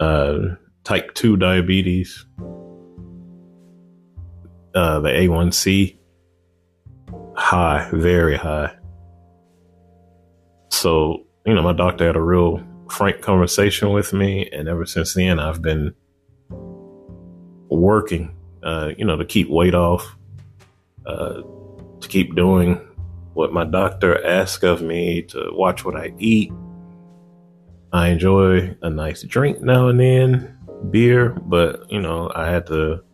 Uh, 0.00 0.56
type 0.84 1.14
2 1.14 1.36
diabetes, 1.36 2.26
uh, 4.74 5.00
the 5.00 5.08
A1C, 5.08 5.96
high, 7.36 7.88
very 7.92 8.36
high. 8.36 8.74
So, 10.70 11.24
you 11.46 11.54
know, 11.54 11.62
my 11.62 11.72
doctor 11.72 12.06
had 12.06 12.16
a 12.16 12.20
real 12.20 12.62
frank 12.90 13.22
conversation 13.22 13.92
with 13.92 14.12
me. 14.12 14.48
And 14.52 14.68
ever 14.68 14.84
since 14.84 15.14
then, 15.14 15.38
I've 15.38 15.62
been 15.62 15.94
working, 17.70 18.36
uh, 18.62 18.90
you 18.98 19.04
know, 19.04 19.16
to 19.16 19.24
keep 19.24 19.48
weight 19.48 19.74
off, 19.74 20.16
uh, 21.06 21.42
to 22.00 22.08
keep 22.08 22.34
doing 22.34 22.80
what 23.34 23.52
my 23.52 23.64
doctor 23.64 24.24
asks 24.24 24.62
of 24.62 24.82
me, 24.82 25.22
to 25.22 25.50
watch 25.52 25.84
what 25.84 25.96
I 25.96 26.12
eat. 26.18 26.52
I 27.94 28.08
enjoy 28.08 28.76
a 28.82 28.90
nice 28.90 29.22
drink 29.22 29.62
now 29.62 29.86
and 29.86 30.00
then, 30.00 30.58
beer, 30.90 31.28
but 31.28 31.90
you 31.92 32.00
know, 32.00 32.28
I 32.34 32.50
had 32.50 32.66
to 32.66 33.04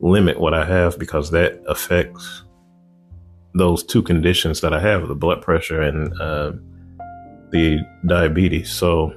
limit 0.00 0.38
what 0.38 0.52
I 0.52 0.66
have 0.66 0.98
because 0.98 1.30
that 1.30 1.62
affects 1.66 2.44
those 3.54 3.82
two 3.82 4.02
conditions 4.02 4.60
that 4.60 4.74
I 4.74 4.80
have 4.80 5.08
the 5.08 5.14
blood 5.14 5.40
pressure 5.40 5.80
and 5.80 6.12
uh, 6.20 6.52
the 7.52 7.78
diabetes. 8.04 8.70
So, 8.70 9.14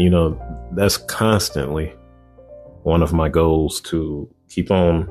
you 0.00 0.10
know, 0.10 0.36
that's 0.72 0.96
constantly 0.96 1.94
one 2.82 3.04
of 3.04 3.12
my 3.12 3.28
goals 3.28 3.80
to 3.82 4.28
keep 4.48 4.72
on 4.72 5.08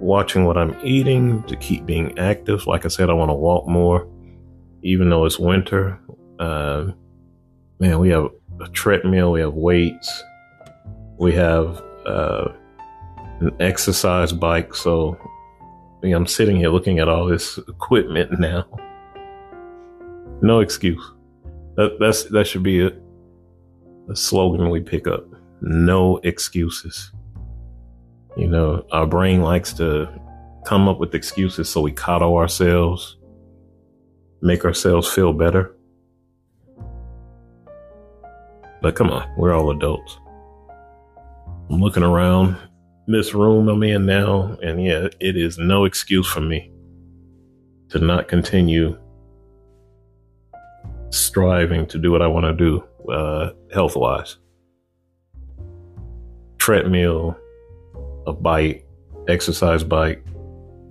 watching 0.00 0.46
what 0.46 0.56
I'm 0.56 0.74
eating, 0.82 1.42
to 1.42 1.56
keep 1.56 1.84
being 1.84 2.18
active. 2.18 2.66
Like 2.66 2.86
I 2.86 2.88
said, 2.88 3.10
I 3.10 3.12
want 3.12 3.28
to 3.28 3.34
walk 3.34 3.68
more, 3.68 4.08
even 4.82 5.10
though 5.10 5.26
it's 5.26 5.38
winter. 5.38 6.00
Uh, 6.38 6.92
man, 7.80 7.98
we 7.98 8.10
have 8.10 8.28
a 8.60 8.68
treadmill, 8.68 9.32
we 9.32 9.40
have 9.40 9.54
weights, 9.54 10.22
we 11.18 11.32
have 11.32 11.82
uh, 12.06 12.48
an 13.40 13.50
exercise 13.58 14.32
bike. 14.32 14.74
So 14.74 15.16
I'm 16.02 16.26
sitting 16.26 16.56
here 16.56 16.68
looking 16.68 16.98
at 16.98 17.08
all 17.08 17.26
this 17.26 17.58
equipment 17.58 18.38
now. 18.38 18.66
No 20.42 20.60
excuse. 20.60 21.02
That 21.76 21.96
that's 21.98 22.24
that 22.24 22.46
should 22.46 22.62
be 22.62 22.86
a, 22.86 22.92
a 24.10 24.16
slogan 24.16 24.70
we 24.70 24.80
pick 24.80 25.06
up 25.06 25.24
no 25.62 26.18
excuses. 26.18 27.12
You 28.36 28.48
know, 28.48 28.86
our 28.92 29.06
brain 29.06 29.42
likes 29.42 29.72
to 29.74 30.08
come 30.64 30.88
up 30.88 30.98
with 30.98 31.14
excuses 31.14 31.68
so 31.68 31.80
we 31.80 31.92
coddle 31.92 32.36
ourselves, 32.36 33.16
make 34.40 34.64
ourselves 34.64 35.08
feel 35.12 35.32
better. 35.32 35.74
But 38.82 38.94
come 38.96 39.10
on, 39.10 39.30
we're 39.36 39.52
all 39.54 39.70
adults. 39.70 40.18
I'm 41.70 41.80
looking 41.80 42.02
around 42.02 42.56
this 43.06 43.34
room 43.34 43.68
I'm 43.68 43.82
in 43.82 44.06
now, 44.06 44.56
and 44.62 44.82
yeah, 44.82 45.08
it 45.20 45.36
is 45.36 45.58
no 45.58 45.84
excuse 45.84 46.26
for 46.26 46.40
me. 46.40 46.70
to 47.90 47.98
not 47.98 48.28
continue 48.28 48.96
striving 51.10 51.86
to 51.88 51.98
do 51.98 52.12
what 52.12 52.22
I 52.22 52.28
want 52.28 52.46
to 52.46 52.52
do 52.52 52.84
uh, 53.12 53.50
health 53.72 53.96
wise. 53.96 54.36
Treadmill, 56.58 57.36
a 58.26 58.32
bike, 58.32 58.86
exercise 59.28 59.82
bike, 59.82 60.24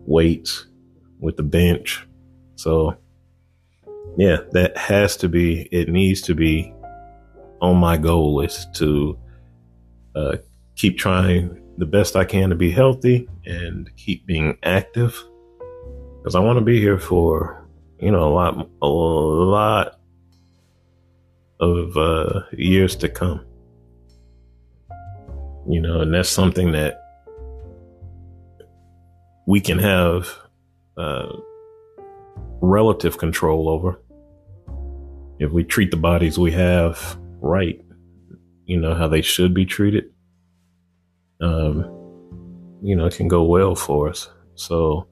weights 0.05 0.67
with 1.19 1.37
the 1.37 1.43
bench. 1.43 2.05
So, 2.55 2.97
yeah, 4.17 4.37
that 4.51 4.77
has 4.77 5.15
to 5.17 5.29
be, 5.29 5.69
it 5.71 5.87
needs 5.87 6.21
to 6.23 6.35
be 6.35 6.73
on 7.61 7.77
my 7.77 7.97
goal 7.97 8.35
list 8.35 8.73
to 8.75 9.17
uh, 10.15 10.37
keep 10.75 10.97
trying 10.97 11.61
the 11.77 11.85
best 11.85 12.15
I 12.15 12.25
can 12.25 12.49
to 12.49 12.55
be 12.55 12.71
healthy 12.71 13.27
and 13.45 13.89
keep 13.95 14.25
being 14.25 14.57
active 14.63 15.21
because 16.17 16.35
I 16.35 16.39
want 16.39 16.59
to 16.59 16.65
be 16.65 16.79
here 16.79 16.99
for, 16.99 17.65
you 17.99 18.11
know, 18.11 18.27
a 18.27 18.33
lot, 18.33 18.69
a 18.81 18.87
lot 18.87 19.99
of 21.59 21.95
uh, 21.97 22.41
years 22.51 22.95
to 22.97 23.09
come. 23.09 23.45
You 25.67 25.81
know, 25.81 26.01
and 26.01 26.13
that's 26.13 26.29
something 26.29 26.71
that 26.71 27.01
we 29.45 29.61
can 29.61 29.79
have 29.79 30.29
uh, 30.97 31.31
relative 32.61 33.17
control 33.17 33.69
over 33.69 33.99
if 35.39 35.51
we 35.51 35.63
treat 35.63 35.91
the 35.91 35.97
bodies 35.97 36.37
we 36.37 36.51
have 36.51 37.17
right. 37.41 37.83
You 38.65 38.79
know 38.79 38.93
how 38.93 39.07
they 39.07 39.21
should 39.21 39.53
be 39.53 39.65
treated. 39.65 40.11
Um, 41.41 41.83
you 42.81 42.95
know, 42.95 43.05
it 43.05 43.15
can 43.15 43.27
go 43.27 43.43
well 43.43 43.75
for 43.75 44.09
us. 44.09 44.29
So, 44.55 45.07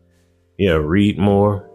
yeah, 0.57 0.73
read 0.73 1.17
more, 1.17 1.69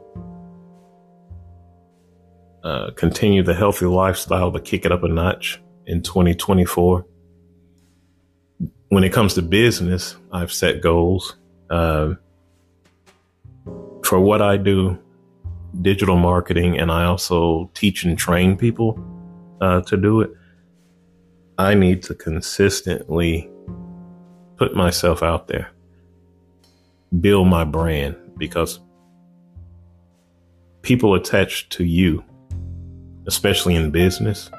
uh, 2.63 2.91
continue 2.93 3.43
the 3.43 3.55
healthy 3.55 3.87
lifestyle, 3.87 4.51
but 4.51 4.65
kick 4.65 4.85
it 4.85 4.93
up 4.93 5.03
a 5.03 5.09
notch 5.09 5.61
in 5.87 6.03
2024. 6.03 7.07
When 8.89 9.05
it 9.05 9.13
comes 9.13 9.35
to 9.35 9.43
business, 9.43 10.17
I've 10.31 10.53
set 10.53 10.81
goals. 10.83 11.37
Um, 11.71 12.19
for 14.05 14.21
what 14.21 14.43
I 14.43 14.59
do, 14.59 14.99
digital 15.81 16.17
marketing, 16.17 16.79
and 16.79 16.93
I 16.93 17.05
also 17.05 17.71
teach 17.75 18.05
and 18.05 18.19
train 18.19 18.57
people 18.57 19.03
uh, 19.61 19.81
to 19.83 19.97
do 19.97 20.21
it. 20.21 20.31
I 21.63 21.75
need 21.75 22.03
to 22.05 22.15
consistently 22.15 23.51
put 24.57 24.75
myself 24.75 25.23
out 25.23 25.49
there, 25.49 25.71
build 27.21 27.49
my 27.49 27.65
brand 27.65 28.17
because 28.37 28.81
people 30.83 31.15
attached 31.15 31.71
to 31.73 31.85
you 31.85 32.25
especially 33.27 33.75
in 33.75 33.91
business. 33.91 34.51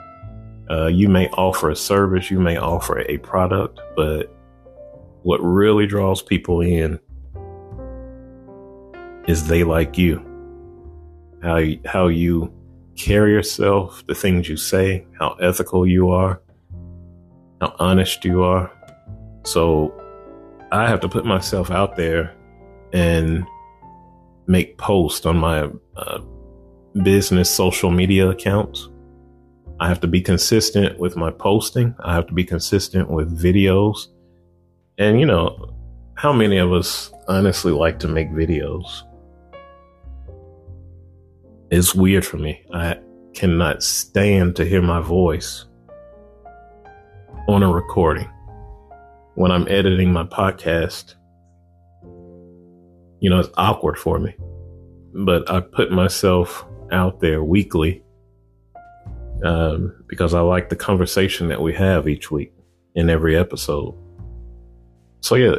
Uh, 0.70 0.88
you 0.88 1.10
may 1.10 1.28
offer 1.30 1.70
a 1.70 1.76
service, 1.76 2.32
you 2.32 2.40
may 2.40 2.58
offer 2.58 3.00
a 3.00 3.18
product, 3.20 3.80
but 3.96 4.34
what 5.24 5.40
really 5.40 5.86
draws 5.86 6.22
people 6.22 6.62
in 6.62 7.00
is 9.28 9.48
they 9.48 9.64
like 9.64 9.98
you. 9.98 10.26
How 11.42 11.62
how 11.86 12.08
you 12.08 12.54
carry 12.96 13.32
yourself, 13.32 14.06
the 14.08 14.16
things 14.16 14.48
you 14.48 14.56
say, 14.56 15.06
how 15.20 15.34
ethical 15.42 15.86
you 15.86 16.10
are, 16.10 16.42
how 17.64 17.76
honest 17.80 18.26
you 18.26 18.44
are. 18.44 18.70
So 19.46 19.94
I 20.72 20.90
have 20.90 21.00
to 21.02 21.10
put 21.10 21.26
myself 21.26 21.72
out 21.72 21.96
there 21.96 22.36
and 22.92 23.46
make 24.48 24.78
posts 24.78 25.26
on 25.26 25.38
my 25.38 25.70
uh, 25.96 26.20
business 27.04 27.50
social 27.50 27.90
media 27.90 28.30
accounts. 28.30 28.90
I 29.80 29.88
have 29.88 30.02
to 30.02 30.08
be 30.08 30.22
consistent 30.22 31.00
with 31.00 31.16
my 31.16 31.32
posting. 31.32 31.96
I 32.02 32.14
have 32.14 32.28
to 32.28 32.34
be 32.34 32.44
consistent 32.44 33.10
with 33.10 33.38
videos. 33.38 34.08
And 34.98 35.20
you 35.20 35.26
know, 35.26 35.74
how 36.16 36.34
many 36.34 36.58
of 36.58 36.74
us 36.74 37.12
honestly 37.30 37.72
like 37.72 37.98
to 38.00 38.08
make 38.10 38.30
videos? 38.30 39.04
It's 41.72 41.96
weird 41.96 42.26
for 42.26 42.38
me. 42.38 42.62
I 42.74 43.00
cannot 43.34 43.84
stand 43.84 44.58
to 44.58 44.66
hear 44.66 44.82
my 44.82 45.00
voice 45.00 45.66
on 47.48 47.62
a 47.62 47.72
recording. 47.72 48.30
When 49.36 49.52
I'm 49.52 49.68
editing 49.68 50.14
my 50.14 50.24
podcast, 50.24 51.16
you 53.20 53.30
know, 53.30 53.40
it's 53.40 53.50
awkward 53.58 53.98
for 53.98 54.20
me. 54.20 54.36
But 55.14 55.50
I 55.50 55.60
put 55.60 55.92
myself 55.92 56.66
out 56.92 57.20
there 57.20 57.44
weekly 57.44 58.04
um, 59.44 59.94
because 60.08 60.34
I 60.34 60.40
like 60.42 60.70
the 60.70 60.76
conversation 60.76 61.50
that 61.50 61.62
we 61.62 61.74
have 61.74 62.08
each 62.08 62.32
week 62.32 62.54
in 62.96 63.10
every 63.10 63.36
episode. 63.38 63.96
So, 65.22 65.36
yeah, 65.36 65.56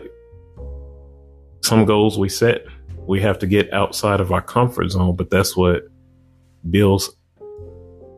some 1.63 1.85
goals 1.85 2.19
we 2.19 2.29
set, 2.29 2.65
we 3.07 3.21
have 3.21 3.39
to 3.41 3.47
get 3.47 3.73
outside 3.73 4.21
of 4.21 4.33
our 4.33 4.43
comfort 4.43 4.91
zone, 4.91 5.17
but 5.17 5.31
that's 5.31 5.57
what 5.57 5.83
builds 6.71 7.11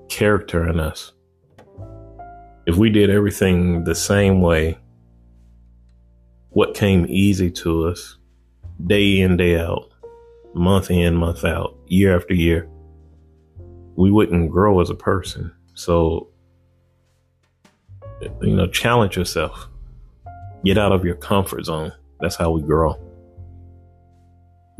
character 0.08 0.68
in 0.68 0.78
us. 0.78 1.12
If 2.66 2.76
we 2.76 2.90
did 2.90 3.10
everything 3.10 3.84
the 3.84 3.94
same 3.94 4.40
way, 4.40 4.78
what 6.50 6.74
came 6.74 7.06
easy 7.08 7.50
to 7.50 7.86
us 7.86 8.16
day 8.84 9.20
in, 9.20 9.36
day 9.36 9.58
out, 9.58 9.92
month 10.52 10.90
in, 10.90 11.14
month 11.14 11.44
out, 11.44 11.76
year 11.86 12.16
after 12.16 12.34
year, 12.34 12.68
we 13.94 14.10
wouldn't 14.10 14.50
grow 14.50 14.80
as 14.80 14.90
a 14.90 14.94
person. 14.94 15.52
So, 15.74 16.28
you 18.40 18.56
know, 18.56 18.66
challenge 18.66 19.16
yourself. 19.16 19.68
Get 20.64 20.76
out 20.76 20.92
of 20.92 21.04
your 21.04 21.14
comfort 21.14 21.66
zone. 21.66 21.92
That's 22.20 22.36
how 22.36 22.50
we 22.50 22.62
grow. 22.62 22.98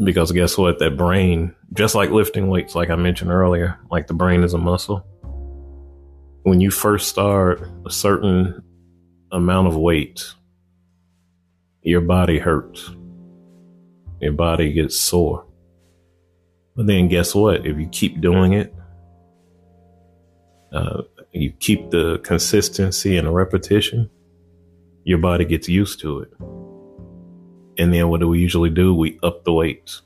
Because 0.03 0.33
guess 0.33 0.59
what? 0.59 0.81
That 0.81 0.97
brain, 0.97 1.55
just 1.73 1.95
like 1.95 2.11
lifting 2.11 2.49
weights, 2.49 2.75
like 2.75 2.91
I 2.91 2.97
mentioned 2.97 3.31
earlier, 3.31 3.79
like 3.91 4.09
the 4.09 4.15
brain 4.15 4.43
is 4.43 4.55
a 4.55 4.59
muscle. 4.59 5.07
When 6.47 6.61
you 6.61 6.71
first 6.71 7.09
start 7.09 7.69
a 7.85 7.91
certain 7.91 8.63
amount 9.33 9.67
of 9.67 9.77
weight, 9.77 10.33
your 11.83 12.01
body 12.01 12.39
hurts. 12.39 12.89
Your 14.21 14.33
body 14.33 14.73
gets 14.73 14.97
sore. 14.97 15.45
But 16.77 16.87
then 16.87 17.09
guess 17.09 17.35
what? 17.35 17.67
If 17.67 17.77
you 17.79 17.89
keep 17.89 18.21
doing 18.21 18.53
it 18.53 18.73
uh, 20.73 21.03
you 21.33 21.51
keep 21.53 21.91
the 21.91 22.19
consistency 22.19 23.17
and 23.17 23.27
the 23.27 23.33
repetition, 23.33 24.11
your 25.05 25.19
body 25.19 25.45
gets 25.45 25.69
used 25.69 26.01
to 26.01 26.21
it. 26.21 26.33
And 27.79 27.93
then 27.93 28.09
what 28.09 28.21
do 28.21 28.29
we 28.29 28.39
usually 28.39 28.71
do? 28.71 28.95
We 28.95 29.19
up 29.23 29.45
the 29.45 29.53
weights. 29.53 30.03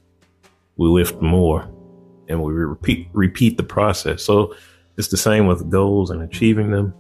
We 0.76 0.88
lift 0.88 1.20
more 1.20 1.62
and 2.29 2.42
we 2.42 2.53
repeat 2.53 3.09
repeat 3.12 3.57
the 3.57 3.62
process. 3.62 4.22
So 4.22 4.55
it's 4.96 5.09
the 5.09 5.16
same 5.16 5.46
with 5.46 5.70
goals 5.70 6.11
and 6.11 6.22
achieving 6.22 6.70
them. 6.70 6.94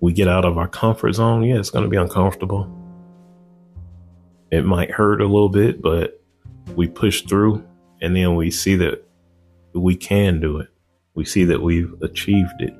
We 0.00 0.12
get 0.12 0.28
out 0.28 0.44
of 0.44 0.58
our 0.58 0.68
comfort 0.68 1.12
zone. 1.12 1.44
Yeah, 1.44 1.58
it's 1.58 1.70
going 1.70 1.84
to 1.84 1.90
be 1.90 1.96
uncomfortable. 1.96 2.70
It 4.50 4.64
might 4.64 4.90
hurt 4.90 5.20
a 5.20 5.26
little 5.26 5.48
bit, 5.48 5.80
but 5.80 6.20
we 6.74 6.88
push 6.88 7.22
through 7.22 7.66
and 8.00 8.14
then 8.14 8.34
we 8.34 8.50
see 8.50 8.76
that 8.76 9.06
we 9.74 9.96
can 9.96 10.40
do 10.40 10.58
it 10.58 10.68
we 11.14 11.24
see 11.24 11.44
that 11.44 11.62
we've 11.62 11.94
achieved 12.02 12.60
it. 12.60 12.74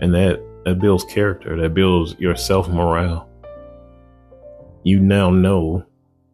And 0.00 0.14
that, 0.14 0.40
that 0.64 0.80
builds 0.80 1.04
character, 1.04 1.60
that 1.60 1.74
builds 1.74 2.16
your 2.18 2.36
self 2.36 2.68
morale. 2.68 3.28
You 4.82 4.98
now 4.98 5.30
know 5.30 5.84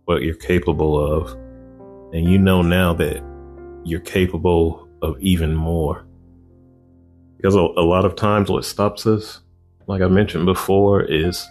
what 0.05 0.23
you're 0.23 0.35
capable 0.35 0.99
of, 0.99 1.33
and 2.13 2.31
you 2.31 2.39
know 2.39 2.63
now 2.63 2.95
that 2.95 3.23
you're 3.85 4.01
capable 4.01 4.89
of 5.03 5.21
even 5.21 5.55
more. 5.55 6.06
Because 7.47 7.55
a, 7.55 7.81
a 7.81 7.87
lot 7.87 8.05
of 8.05 8.17
times, 8.17 8.51
what 8.51 8.65
stops 8.65 9.07
us, 9.07 9.39
like 9.87 10.03
I 10.03 10.09
mentioned 10.09 10.47
before, 10.47 11.05
is 11.05 11.49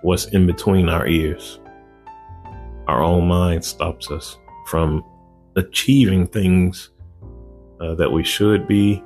what's 0.00 0.24
in 0.24 0.46
between 0.46 0.88
our 0.88 1.06
ears. 1.06 1.60
Our 2.88 3.02
own 3.02 3.28
mind 3.28 3.62
stops 3.62 4.10
us 4.10 4.38
from 4.64 5.04
achieving 5.56 6.26
things 6.26 6.88
uh, 7.82 7.96
that 7.96 8.10
we 8.10 8.24
should 8.24 8.66
be 8.66 9.04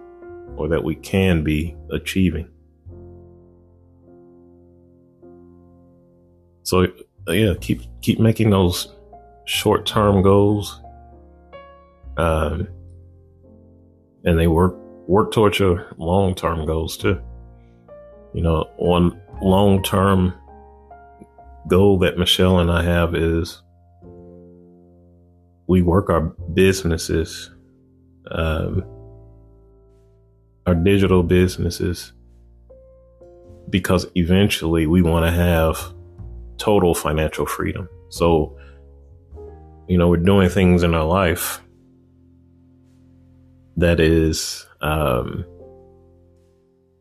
or 0.56 0.68
that 0.68 0.84
we 0.84 0.94
can 0.94 1.42
be 1.42 1.74
achieving. 1.90 2.48
So 6.62 6.84
uh, 7.26 7.32
yeah, 7.32 7.54
keep 7.60 7.82
keep 8.02 8.20
making 8.20 8.50
those 8.50 8.94
short 9.46 9.84
term 9.84 10.22
goals, 10.22 10.80
um, 12.18 12.68
and 14.24 14.38
they 14.38 14.46
work 14.46 14.76
work 15.06 15.32
towards 15.32 15.58
your 15.58 15.86
long 15.98 16.34
term 16.34 16.66
goals 16.66 16.96
too. 16.96 17.20
You 18.32 18.42
know, 18.42 18.70
one 18.76 19.20
long 19.42 19.82
term 19.82 20.34
goal 21.68 21.98
that 21.98 22.18
Michelle 22.18 22.58
and 22.58 22.70
I 22.70 22.82
have 22.82 23.14
is 23.14 23.62
we 25.66 25.82
work 25.82 26.10
our 26.10 26.20
businesses, 26.52 27.50
um, 28.30 28.84
our 30.66 30.74
digital 30.74 31.22
businesses, 31.22 32.12
because 33.70 34.06
eventually 34.14 34.86
we 34.86 35.02
want 35.02 35.24
to 35.26 35.32
have 35.32 35.94
total 36.58 36.94
financial 36.94 37.46
freedom. 37.46 37.88
So, 38.10 38.58
you 39.88 39.98
know, 39.98 40.08
we're 40.08 40.16
doing 40.18 40.48
things 40.48 40.82
in 40.82 40.94
our 40.94 41.04
life 41.04 41.60
that 43.76 44.00
is 44.00 44.66
um, 44.84 45.44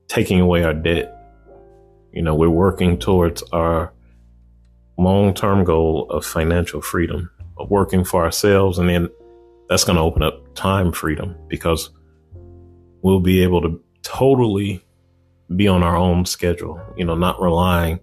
taking 0.07 0.39
away 0.39 0.63
our 0.63 0.73
debt. 0.73 1.13
You 2.11 2.21
know, 2.21 2.33
we're 2.33 2.49
working 2.49 2.97
towards 2.97 3.43
our 3.51 3.93
long 4.97 5.33
term 5.33 5.63
goal 5.63 6.09
of 6.09 6.25
financial 6.25 6.81
freedom, 6.81 7.29
of 7.57 7.69
working 7.69 8.03
for 8.05 8.23
ourselves. 8.23 8.79
And 8.79 8.89
then 8.89 9.09
that's 9.67 9.83
going 9.83 9.97
to 9.97 10.01
open 10.01 10.23
up 10.23 10.55
time 10.55 10.91
freedom 10.91 11.35
because 11.47 11.89
we'll 13.01 13.19
be 13.19 13.43
able 13.43 13.61
to 13.61 13.81
totally 14.01 14.83
be 15.55 15.67
on 15.67 15.83
our 15.83 15.97
own 15.97 16.25
schedule, 16.25 16.79
you 16.95 17.05
know, 17.05 17.15
not 17.15 17.41
relying 17.41 17.99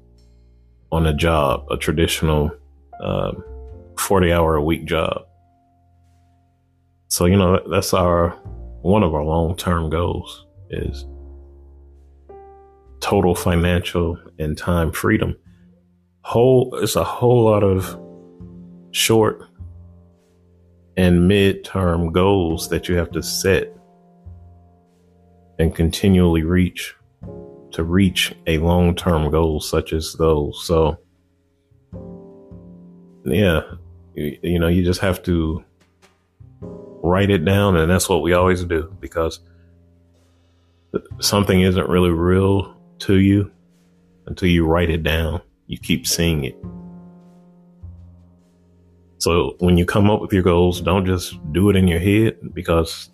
on 0.92 1.06
a 1.06 1.14
job, 1.14 1.66
a 1.70 1.76
traditional 1.76 2.50
um, 3.02 3.42
40 3.96 4.32
hour 4.32 4.56
a 4.56 4.62
week 4.62 4.84
job. 4.84 5.22
So, 7.08 7.24
you 7.24 7.36
know, 7.36 7.60
that's 7.68 7.94
our 7.94 8.36
one 8.82 9.02
of 9.02 9.14
our 9.14 9.24
long 9.24 9.56
term 9.56 9.90
goals 9.90 10.46
is 10.70 11.06
total 13.00 13.34
financial 13.34 14.18
and 14.38 14.56
time 14.56 14.92
freedom. 14.92 15.36
Whole 16.22 16.74
it's 16.76 16.96
a 16.96 17.04
whole 17.04 17.44
lot 17.44 17.62
of 17.62 17.98
short 18.92 19.42
and 20.96 21.28
mid 21.28 21.64
term 21.64 22.12
goals 22.12 22.68
that 22.68 22.88
you 22.88 22.96
have 22.96 23.10
to 23.12 23.22
set 23.22 23.74
and 25.58 25.74
continually 25.74 26.42
reach 26.42 26.94
to 27.72 27.84
reach 27.84 28.34
a 28.46 28.58
long 28.58 28.94
term 28.94 29.30
goal 29.30 29.60
such 29.60 29.92
as 29.92 30.14
those. 30.14 30.64
So, 30.66 30.98
yeah, 33.24 33.62
you, 34.14 34.38
you, 34.42 34.58
know, 34.58 34.68
you 34.68 34.84
just 34.84 35.00
have 35.00 35.22
to 35.24 35.64
write 37.02 37.30
it 37.30 37.44
down, 37.44 37.76
and 37.76 37.90
that's 37.90 38.08
what 38.08 38.22
we 38.22 38.32
always 38.32 38.64
do 38.64 38.94
because 39.00 39.40
something 41.20 41.60
isn't 41.60 41.88
really 41.88 42.10
real 42.10 42.74
to 43.00 43.16
you 43.16 43.50
until 44.26 44.48
you 44.48 44.66
write 44.66 44.90
it 44.90 45.02
down. 45.02 45.40
You 45.66 45.78
keep 45.78 46.06
seeing 46.06 46.44
it. 46.44 46.56
So 49.18 49.56
when 49.58 49.76
you 49.76 49.84
come 49.84 50.10
up 50.10 50.20
with 50.20 50.32
your 50.32 50.42
goals, 50.42 50.80
don't 50.80 51.04
just 51.04 51.38
do 51.52 51.68
it 51.68 51.76
in 51.76 51.86
your 51.86 52.00
head 52.00 52.38
because 52.54 53.10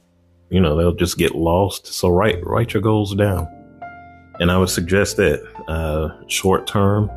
you 0.51 0.61
know 0.61 0.77
they'll 0.77 0.95
just 0.95 1.19
get 1.19 1.35
lost. 1.35 1.87
So 1.89 2.09
write 2.09 2.45
write 2.47 2.75
your 2.75 2.83
goals 2.83 3.15
down. 3.15 3.49
And 4.39 4.51
I 4.51 4.59
would 4.59 4.69
suggest 4.69 5.17
that 5.17 5.43
uh, 5.67 6.11
short 6.29 6.67
term, 6.67 7.11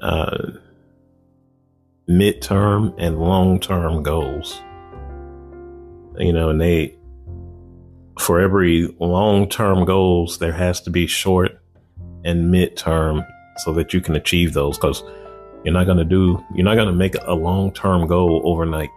uh, 0.00 0.50
mid 2.06 2.42
term, 2.42 2.94
and 2.98 3.18
long 3.18 3.60
term 3.60 4.02
goals. 4.02 4.60
You 6.18 6.32
know, 6.32 6.50
and 6.50 6.60
they, 6.60 6.96
for 8.18 8.40
every 8.40 8.94
long 8.98 9.48
term 9.48 9.84
goals, 9.84 10.38
there 10.38 10.52
has 10.52 10.80
to 10.82 10.90
be 10.90 11.06
short 11.06 11.58
and 12.24 12.50
mid 12.50 12.76
term 12.76 13.24
so 13.58 13.72
that 13.72 13.92
you 13.92 14.00
can 14.00 14.16
achieve 14.16 14.52
those 14.52 14.78
because 14.78 15.02
you're 15.64 15.74
not 15.74 15.84
going 15.84 15.98
to 15.98 16.04
do, 16.04 16.44
you're 16.54 16.64
not 16.64 16.74
going 16.74 16.88
to 16.88 16.94
make 16.94 17.14
a 17.22 17.34
long 17.34 17.72
term 17.72 18.06
goal 18.06 18.42
overnight. 18.44 18.90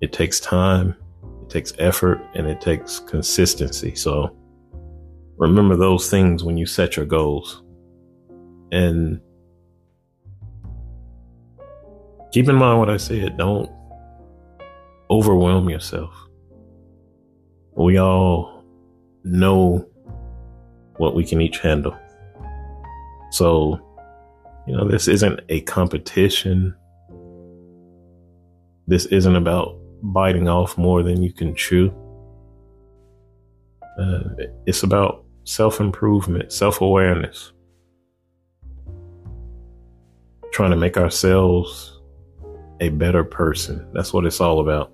It 0.00 0.12
takes 0.12 0.40
time, 0.40 0.96
it 1.42 1.50
takes 1.50 1.72
effort, 1.78 2.20
and 2.34 2.46
it 2.46 2.60
takes 2.60 3.00
consistency. 3.00 3.94
So, 3.94 4.36
remember 5.36 5.76
those 5.76 6.10
things 6.10 6.44
when 6.44 6.56
you 6.56 6.66
set 6.66 6.96
your 6.96 7.06
goals. 7.06 7.62
And 8.70 9.20
keep 12.32 12.48
in 12.48 12.56
mind 12.56 12.78
what 12.78 12.90
I 12.90 12.96
said. 12.96 13.36
Don't 13.36 13.70
overwhelm 15.10 15.68
yourself. 15.68 16.14
We 17.76 17.98
all 17.98 18.64
know 19.24 19.86
what 20.96 21.14
we 21.14 21.24
can 21.24 21.40
each 21.40 21.58
handle. 21.58 21.96
So, 23.30 23.80
you 24.66 24.76
know, 24.76 24.88
this 24.88 25.08
isn't 25.08 25.40
a 25.48 25.60
competition. 25.62 26.74
This 28.86 29.06
isn't 29.06 29.36
about 29.36 29.78
biting 30.02 30.48
off 30.48 30.76
more 30.76 31.02
than 31.02 31.22
you 31.22 31.32
can 31.32 31.54
chew. 31.54 31.94
Uh, 33.98 34.20
it's 34.66 34.82
about 34.82 35.24
self 35.44 35.80
improvement, 35.80 36.52
self 36.52 36.80
awareness, 36.80 37.52
trying 40.52 40.70
to 40.70 40.76
make 40.76 40.96
ourselves 40.96 41.91
a 42.82 42.88
better 42.88 43.22
person. 43.22 43.86
That's 43.92 44.12
what 44.12 44.26
it's 44.26 44.40
all 44.40 44.58
about. 44.58 44.92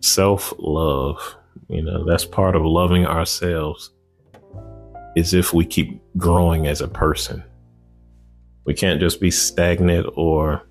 Self 0.00 0.52
love, 0.58 1.36
you 1.68 1.82
know, 1.82 2.04
that's 2.04 2.24
part 2.24 2.56
of 2.56 2.64
loving 2.64 3.06
ourselves, 3.06 3.92
is 5.14 5.34
if 5.34 5.54
we 5.54 5.64
keep 5.64 6.02
growing 6.16 6.66
as 6.66 6.80
a 6.80 6.88
person. 6.88 7.44
We 8.66 8.74
can't 8.74 8.98
just 8.98 9.20
be 9.20 9.30
stagnant 9.30 10.08
or 10.16 10.66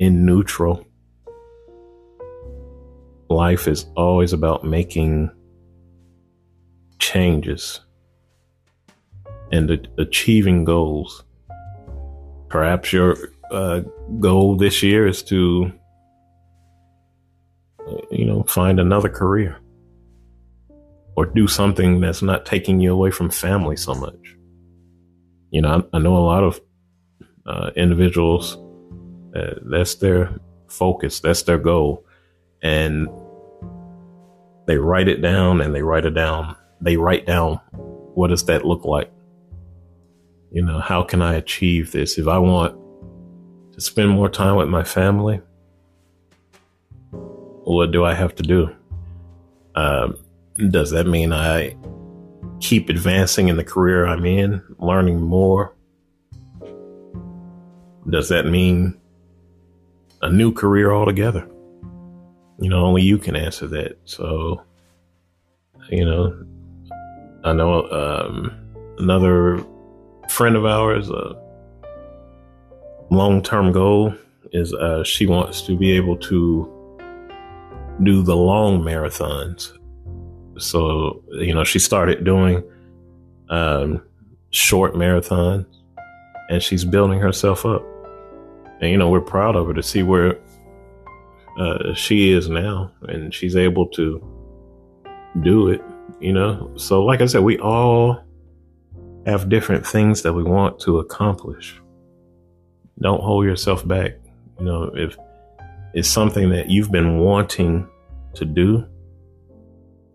in 0.00 0.26
neutral. 0.26 0.84
Life 3.28 3.68
is 3.68 3.86
always 3.96 4.32
about 4.32 4.64
making 4.64 5.30
changes 6.98 7.80
and 9.52 9.88
achieving 9.98 10.64
goals. 10.64 11.22
Perhaps 12.48 12.92
your 12.92 13.31
uh, 13.52 13.80
goal 14.20 14.56
this 14.56 14.82
year 14.82 15.06
is 15.06 15.22
to, 15.24 15.72
you 18.10 18.24
know, 18.24 18.42
find 18.44 18.80
another 18.80 19.08
career 19.08 19.58
or 21.16 21.26
do 21.26 21.46
something 21.46 22.00
that's 22.00 22.22
not 22.22 22.46
taking 22.46 22.80
you 22.80 22.92
away 22.92 23.10
from 23.10 23.30
family 23.30 23.76
so 23.76 23.94
much. 23.94 24.36
You 25.50 25.62
know, 25.62 25.86
I, 25.92 25.96
I 25.96 26.00
know 26.00 26.16
a 26.16 26.24
lot 26.24 26.42
of 26.42 26.60
uh, 27.46 27.70
individuals, 27.76 28.56
uh, 29.36 29.54
that's 29.70 29.96
their 29.96 30.34
focus, 30.68 31.20
that's 31.20 31.42
their 31.42 31.58
goal. 31.58 32.06
And 32.62 33.08
they 34.66 34.78
write 34.78 35.08
it 35.08 35.20
down 35.20 35.60
and 35.60 35.74
they 35.74 35.82
write 35.82 36.06
it 36.06 36.14
down 36.14 36.56
they 36.82 36.96
write 36.96 37.26
down 37.26 37.60
what 38.14 38.28
does 38.28 38.44
that 38.44 38.66
look 38.66 38.84
like? 38.84 39.10
You 40.50 40.62
know, 40.64 40.80
how 40.80 41.02
can 41.02 41.22
I 41.22 41.34
achieve 41.34 41.92
this? 41.92 42.18
If 42.18 42.28
I 42.28 42.38
want 42.38 42.76
to 43.72 43.80
spend 43.80 44.10
more 44.10 44.28
time 44.28 44.56
with 44.56 44.68
my 44.68 44.84
family, 44.84 45.40
what 47.10 47.90
do 47.90 48.04
I 48.04 48.14
have 48.14 48.34
to 48.36 48.42
do? 48.42 48.74
Um, 49.74 50.16
does 50.70 50.90
that 50.90 51.06
mean 51.06 51.32
I 51.32 51.76
keep 52.60 52.88
advancing 52.88 53.48
in 53.48 53.56
the 53.56 53.64
career 53.64 54.06
I'm 54.06 54.24
in, 54.24 54.62
learning 54.78 55.20
more? 55.20 55.74
Does 58.08 58.28
that 58.28 58.46
mean 58.46 59.00
a 60.20 60.30
new 60.30 60.52
career 60.52 60.92
altogether? 60.92 61.48
You 62.58 62.68
know, 62.68 62.84
only 62.84 63.02
you 63.02 63.18
can 63.18 63.36
answer 63.36 63.66
that. 63.68 63.98
So, 64.04 64.62
you 65.88 66.04
know, 66.04 66.44
I 67.44 67.52
know 67.52 67.88
um, 67.90 68.52
another 68.98 69.64
friend 70.28 70.56
of 70.56 70.64
ours, 70.64 71.08
a 71.10 71.41
long 73.12 73.42
term 73.42 73.72
goal 73.72 74.14
is 74.52 74.72
uh, 74.74 75.04
she 75.04 75.26
wants 75.26 75.62
to 75.62 75.76
be 75.76 75.92
able 75.92 76.16
to 76.16 76.68
do 78.02 78.22
the 78.22 78.36
long 78.36 78.82
marathons. 78.82 79.72
So, 80.58 81.22
you 81.30 81.54
know, 81.54 81.64
she 81.64 81.78
started 81.78 82.24
doing 82.24 82.62
um, 83.48 84.02
short 84.50 84.94
marathons 84.94 85.66
and 86.50 86.62
she's 86.62 86.84
building 86.84 87.20
herself 87.20 87.64
up. 87.64 87.82
And, 88.80 88.90
you 88.90 88.96
know, 88.96 89.08
we're 89.08 89.20
proud 89.20 89.56
of 89.56 89.66
her 89.66 89.74
to 89.74 89.82
see 89.82 90.02
where 90.02 90.38
uh, 91.58 91.94
she 91.94 92.32
is 92.32 92.48
now 92.48 92.92
and 93.02 93.32
she's 93.32 93.56
able 93.56 93.86
to 93.88 94.20
do 95.42 95.68
it 95.68 95.82
you 96.22 96.32
know? 96.32 96.70
So, 96.76 97.04
like 97.04 97.20
I 97.20 97.26
said, 97.26 97.42
we 97.42 97.58
all 97.58 98.22
have 99.26 99.48
different 99.48 99.86
things 99.86 100.22
that 100.22 100.32
we 100.32 100.42
want 100.42 100.78
to 100.80 100.98
accomplish. 100.98 101.78
Don't 103.02 103.20
hold 103.20 103.44
yourself 103.44 103.86
back. 103.86 104.12
You 104.58 104.64
know, 104.64 104.84
if 104.94 105.16
it's 105.92 106.08
something 106.08 106.50
that 106.50 106.70
you've 106.70 106.92
been 106.92 107.18
wanting 107.18 107.88
to 108.34 108.44
do, 108.44 108.86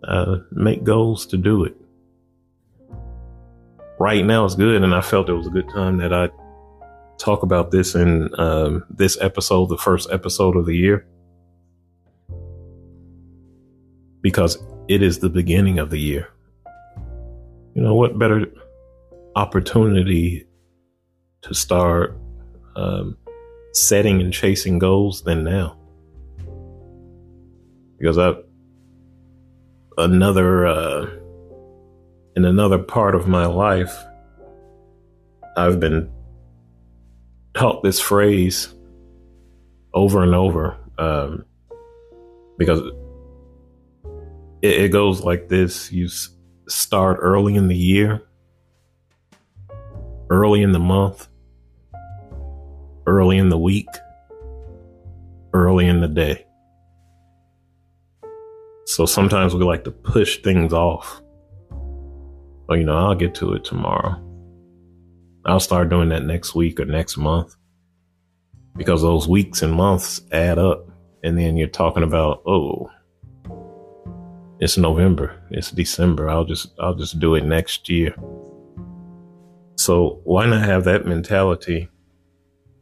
uh, 0.04 0.38
make 0.52 0.84
goals 0.84 1.26
to 1.28 1.38
do 1.38 1.66
it. 1.66 1.76
Right 4.00 4.24
now 4.24 4.46
is 4.46 4.56
good, 4.56 4.82
and 4.82 4.96
I 4.96 5.02
felt 5.02 5.28
it 5.28 5.34
was 5.34 5.48
a 5.48 5.52
good 5.52 5.70
time 5.70 5.98
that 5.98 6.14
I 6.14 6.30
talk 7.18 7.44
about 7.44 7.72
this 7.72 7.94
in 7.94 8.30
um, 8.40 8.86
this 8.90 9.18
episode, 9.20 9.68
the 9.68 9.78
first 9.78 10.10
episode 10.12 10.56
of 10.56 10.66
the 10.66 10.76
year, 10.76 11.06
because 14.22 14.64
it 14.88 15.02
is 15.02 15.20
the 15.20 15.30
beginning 15.30 15.80
of 15.80 15.90
the 15.90 16.00
year. 16.00 16.30
You 17.74 17.82
know, 17.82 17.96
what 17.96 18.18
better 18.18 18.46
opportunity 19.36 20.48
to 21.42 21.54
start 21.54 22.18
um, 22.78 23.18
setting 23.74 24.22
and 24.22 24.32
chasing 24.32 24.80
goals 24.80 25.24
than 25.24 25.44
now? 25.44 25.78
Because 27.98 28.18
I, 28.18 28.34
another, 29.98 30.68
uh, 30.68 31.10
in 32.36 32.46
another 32.46 32.78
part 32.78 33.16
of 33.16 33.28
my 33.28 33.48
life, 33.48 33.98
I've 35.58 35.80
been 35.80 36.12
taught 37.56 37.84
this 37.84 38.00
phrase 38.00 38.74
over 39.94 40.22
and 40.22 40.36
over 40.36 40.78
um, 41.00 41.44
because 42.58 42.80
it, 44.62 44.82
it 44.84 44.92
goes 44.92 45.22
like 45.22 45.48
this 45.48 45.92
you 45.92 46.08
start 46.68 47.18
early 47.22 47.56
in 47.56 47.68
the 47.68 47.76
year, 47.76 48.22
early 50.30 50.62
in 50.62 50.72
the 50.72 50.80
month, 50.80 51.28
early 53.08 53.38
in 53.38 53.50
the 53.50 53.58
week, 53.58 53.88
early 55.54 55.88
in 55.88 56.02
the 56.02 56.08
day. 56.08 56.46
So 58.86 59.06
sometimes 59.06 59.56
we 59.56 59.64
like 59.64 59.86
to 59.86 59.92
push 59.92 60.42
things 60.44 60.74
off. 60.74 61.22
Well, 62.68 62.78
you 62.78 62.84
know, 62.84 62.98
I'll 62.98 63.16
get 63.16 63.34
to 63.36 63.54
it 63.54 63.64
tomorrow. 63.64 64.22
I'll 65.46 65.62
start 65.62 65.90
doing 65.90 66.10
that 66.10 66.26
next 66.26 66.54
week 66.54 66.80
or 66.80 66.86
next 66.86 67.18
month 67.18 67.56
because 68.76 69.02
those 69.02 69.28
weeks 69.28 69.62
and 69.62 69.74
months 69.74 70.22
add 70.32 70.60
up. 70.60 70.90
And 71.24 71.38
then 71.38 71.58
you're 71.58 71.68
talking 71.68 72.04
about, 72.04 72.44
oh, 72.46 72.92
it's 74.60 74.78
November, 74.78 75.42
it's 75.50 75.72
December. 75.72 76.30
I'll 76.30 76.46
just, 76.46 76.74
I'll 76.80 76.96
just 76.96 77.20
do 77.20 77.36
it 77.36 77.46
next 77.46 77.90
year. 77.90 78.16
So 79.78 80.22
why 80.24 80.46
not 80.46 80.66
have 80.66 80.84
that 80.86 81.06
mentality? 81.06 81.90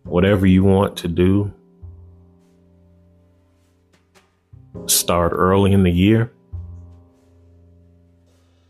Whatever 0.06 0.48
you 0.48 0.63
want 0.63 0.98
to 0.98 1.08
do, 1.08 1.54
start 4.88 5.34
early 5.36 5.74
in 5.74 5.84
the 5.84 5.91
year, 5.91 6.32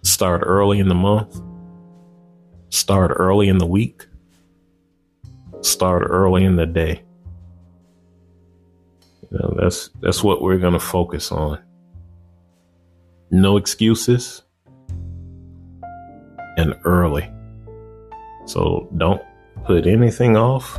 start 0.03 0.41
early 0.43 0.79
in 0.79 0.89
the 0.89 0.95
month, 0.95 1.39
Start 2.75 3.13
early 3.15 3.47
in 3.47 3.57
the 3.57 3.65
week. 3.65 4.05
Start 5.61 6.03
early 6.05 6.43
in 6.43 6.57
the 6.57 6.65
day. 6.65 7.03
You 9.31 9.37
know, 9.39 9.55
that's 9.57 9.91
that's 10.01 10.21
what 10.21 10.41
we're 10.41 10.57
going 10.57 10.73
to 10.73 10.79
focus 10.79 11.31
on. 11.31 11.57
No 13.31 13.55
excuses 13.55 14.41
and 16.57 16.75
early. 16.83 17.31
So 18.45 18.89
don't 18.97 19.21
put 19.63 19.87
anything 19.87 20.35
off. 20.35 20.77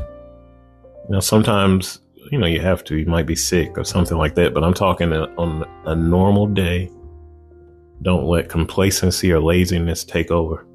Know, 1.08 1.20
sometimes, 1.20 2.00
you 2.30 2.38
know, 2.38 2.46
you 2.46 2.60
have 2.60 2.82
to, 2.84 2.96
you 2.96 3.06
might 3.06 3.26
be 3.26 3.36
sick 3.36 3.78
or 3.78 3.84
something 3.84 4.18
like 4.18 4.34
that, 4.34 4.54
but 4.54 4.64
I'm 4.64 4.74
talking 4.74 5.12
on 5.12 5.64
a 5.84 5.94
normal 5.94 6.46
day. 6.46 6.90
Don't 8.02 8.24
let 8.24 8.48
complacency 8.48 9.32
or 9.32 9.40
laziness 9.40 10.04
take 10.04 10.30
over 10.30 10.66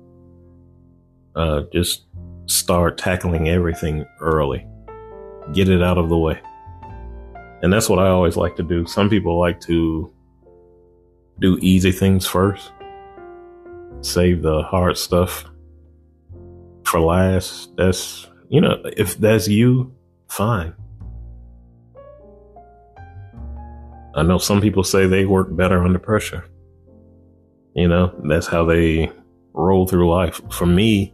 uh, 1.36 1.64
just 1.72 2.06
start 2.46 2.98
tackling 2.98 3.50
everything 3.50 4.06
early, 4.20 4.66
get 5.54 5.70
it 5.70 5.82
out 5.82 5.98
of 5.98 6.10
the 6.10 6.18
way. 6.18 6.40
And 7.62 7.72
that's 7.72 7.90
what 7.90 8.00
I 8.00 8.08
always 8.08 8.38
like 8.38 8.56
to 8.58 8.64
do. 8.64 8.86
Some 8.86 9.10
people 9.10 9.40
like 9.40 9.60
to 9.62 10.12
do 11.40 11.58
easy 11.62 11.92
things 11.92 12.26
first, 12.26 12.72
save 14.02 14.42
the 14.42 14.64
hard 14.64 14.98
stuff 14.98 15.46
for 16.84 17.00
last. 17.00 17.76
That's, 17.78 18.28
you 18.50 18.62
know, 18.62 18.82
if 18.98 19.18
that's 19.18 19.48
you, 19.48 19.94
fine. 20.32 20.74
I 24.16 24.24
know 24.24 24.38
some 24.38 24.62
people 24.62 24.84
say 24.84 25.06
they 25.06 25.26
work 25.26 25.56
better 25.56 25.84
under 25.84 26.00
pressure. 26.00 26.46
You 27.76 27.88
know, 27.88 28.14
that's 28.28 28.48
how 28.48 28.66
they 28.66 29.12
roll 29.54 29.88
through 29.88 30.10
life. 30.10 30.42
For 30.50 30.66
me, 30.66 31.14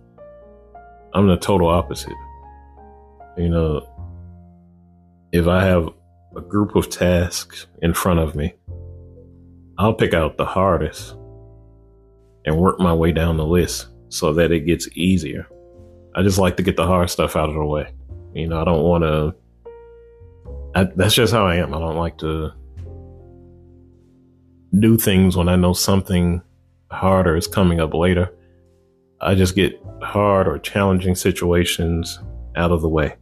I'm 1.14 1.28
the 1.28 1.38
total 1.38 1.68
opposite. 1.68 2.14
You 3.38 3.50
know, 3.50 3.88
if 5.32 5.48
I 5.48 5.64
have 5.64 5.90
a 6.36 6.42
group 6.42 6.76
of 6.76 6.90
tasks 6.90 7.68
in 7.82 7.94
front 7.94 8.20
of 8.20 8.36
me, 8.36 8.54
I'll 9.80 9.94
pick 9.94 10.14
out 10.14 10.38
the 10.38 10.46
hardest 10.46 11.16
and 12.46 12.58
work 12.58 12.80
my 12.80 12.94
way 12.94 13.12
down 13.12 13.38
the 13.38 13.46
list 13.46 13.88
so 14.10 14.34
that 14.34 14.52
it 14.52 14.62
gets 14.62 14.88
easier. 14.94 15.48
I 16.16 16.24
just 16.24 16.40
like 16.40 16.58
to 16.58 16.64
get 16.64 16.78
the 16.78 16.86
hard 16.86 17.10
stuff 17.10 17.36
out 17.36 17.50
of 17.50 17.56
the 17.56 17.66
way. 17.66 17.94
You 18.38 18.48
know, 18.48 18.62
I 18.62 18.66
don't 18.66 18.84
want 18.84 19.04
to. 19.04 19.36
That's 20.96 21.16
just 21.16 21.34
how 21.34 21.48
I 21.48 21.56
am. 21.56 21.74
I 21.74 21.80
don't 21.80 21.96
like 21.96 22.20
to 22.20 22.52
do 24.78 24.96
things 24.96 25.36
when 25.36 25.50
I 25.50 25.56
know 25.56 25.74
something 25.74 26.44
harder 26.92 27.36
is 27.36 27.48
coming 27.48 27.80
up 27.80 27.96
later. 27.96 28.32
I 29.22 29.34
just 29.34 29.56
get 29.56 29.82
hard 30.04 30.48
or 30.48 30.60
challenging 30.60 31.16
situations 31.16 32.20
out 32.56 32.72
of 32.72 32.84
the 32.84 32.90
way. 32.90 33.16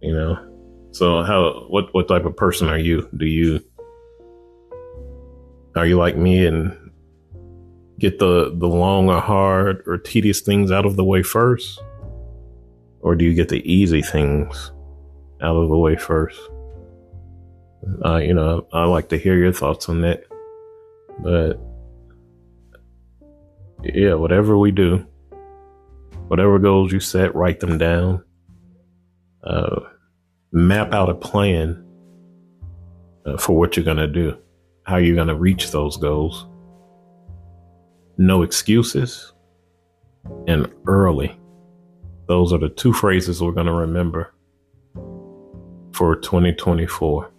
You 0.00 0.12
know? 0.12 0.38
So 0.92 1.24
how 1.24 1.66
what 1.68 1.92
what 1.92 2.06
type 2.06 2.26
of 2.26 2.36
person 2.36 2.68
are 2.68 2.78
you? 2.78 3.08
Do 3.16 3.26
you 3.26 3.60
are 5.74 5.84
you 5.84 5.98
like 5.98 6.16
me 6.16 6.46
and 6.46 6.92
get 7.98 8.20
the 8.20 8.54
the 8.56 8.68
long 8.68 9.10
or 9.10 9.20
hard 9.20 9.82
or 9.84 9.98
tedious 9.98 10.42
things 10.42 10.70
out 10.70 10.86
of 10.86 10.94
the 10.94 11.04
way 11.04 11.24
first? 11.24 11.82
Or 13.06 13.14
do 13.14 13.24
you 13.24 13.34
get 13.34 13.50
the 13.50 13.62
easy 13.72 14.02
things 14.02 14.72
out 15.40 15.54
of 15.54 15.68
the 15.68 15.78
way 15.78 15.94
first? 15.94 16.40
Uh, 18.04 18.16
you 18.16 18.34
know, 18.34 18.66
I 18.72 18.82
like 18.86 19.10
to 19.10 19.16
hear 19.16 19.38
your 19.38 19.52
thoughts 19.52 19.88
on 19.88 20.00
that. 20.00 20.24
But 21.20 21.54
yeah, 23.84 24.14
whatever 24.14 24.58
we 24.58 24.72
do, 24.72 25.06
whatever 26.26 26.58
goals 26.58 26.92
you 26.92 26.98
set, 26.98 27.32
write 27.36 27.60
them 27.60 27.78
down. 27.78 28.24
Uh, 29.44 29.82
map 30.50 30.92
out 30.92 31.08
a 31.08 31.14
plan 31.14 31.86
uh, 33.24 33.36
for 33.36 33.56
what 33.56 33.76
you're 33.76 33.84
going 33.84 33.98
to 33.98 34.08
do, 34.08 34.36
how 34.82 34.96
you're 34.96 35.14
going 35.14 35.28
to 35.28 35.36
reach 35.36 35.70
those 35.70 35.96
goals. 35.96 36.44
No 38.18 38.42
excuses 38.42 39.32
and 40.48 40.68
early. 40.88 41.38
Those 42.26 42.52
are 42.52 42.58
the 42.58 42.68
two 42.68 42.92
phrases 42.92 43.40
we're 43.40 43.52
going 43.52 43.66
to 43.66 43.72
remember 43.72 44.32
for 45.92 46.16
2024. 46.16 47.30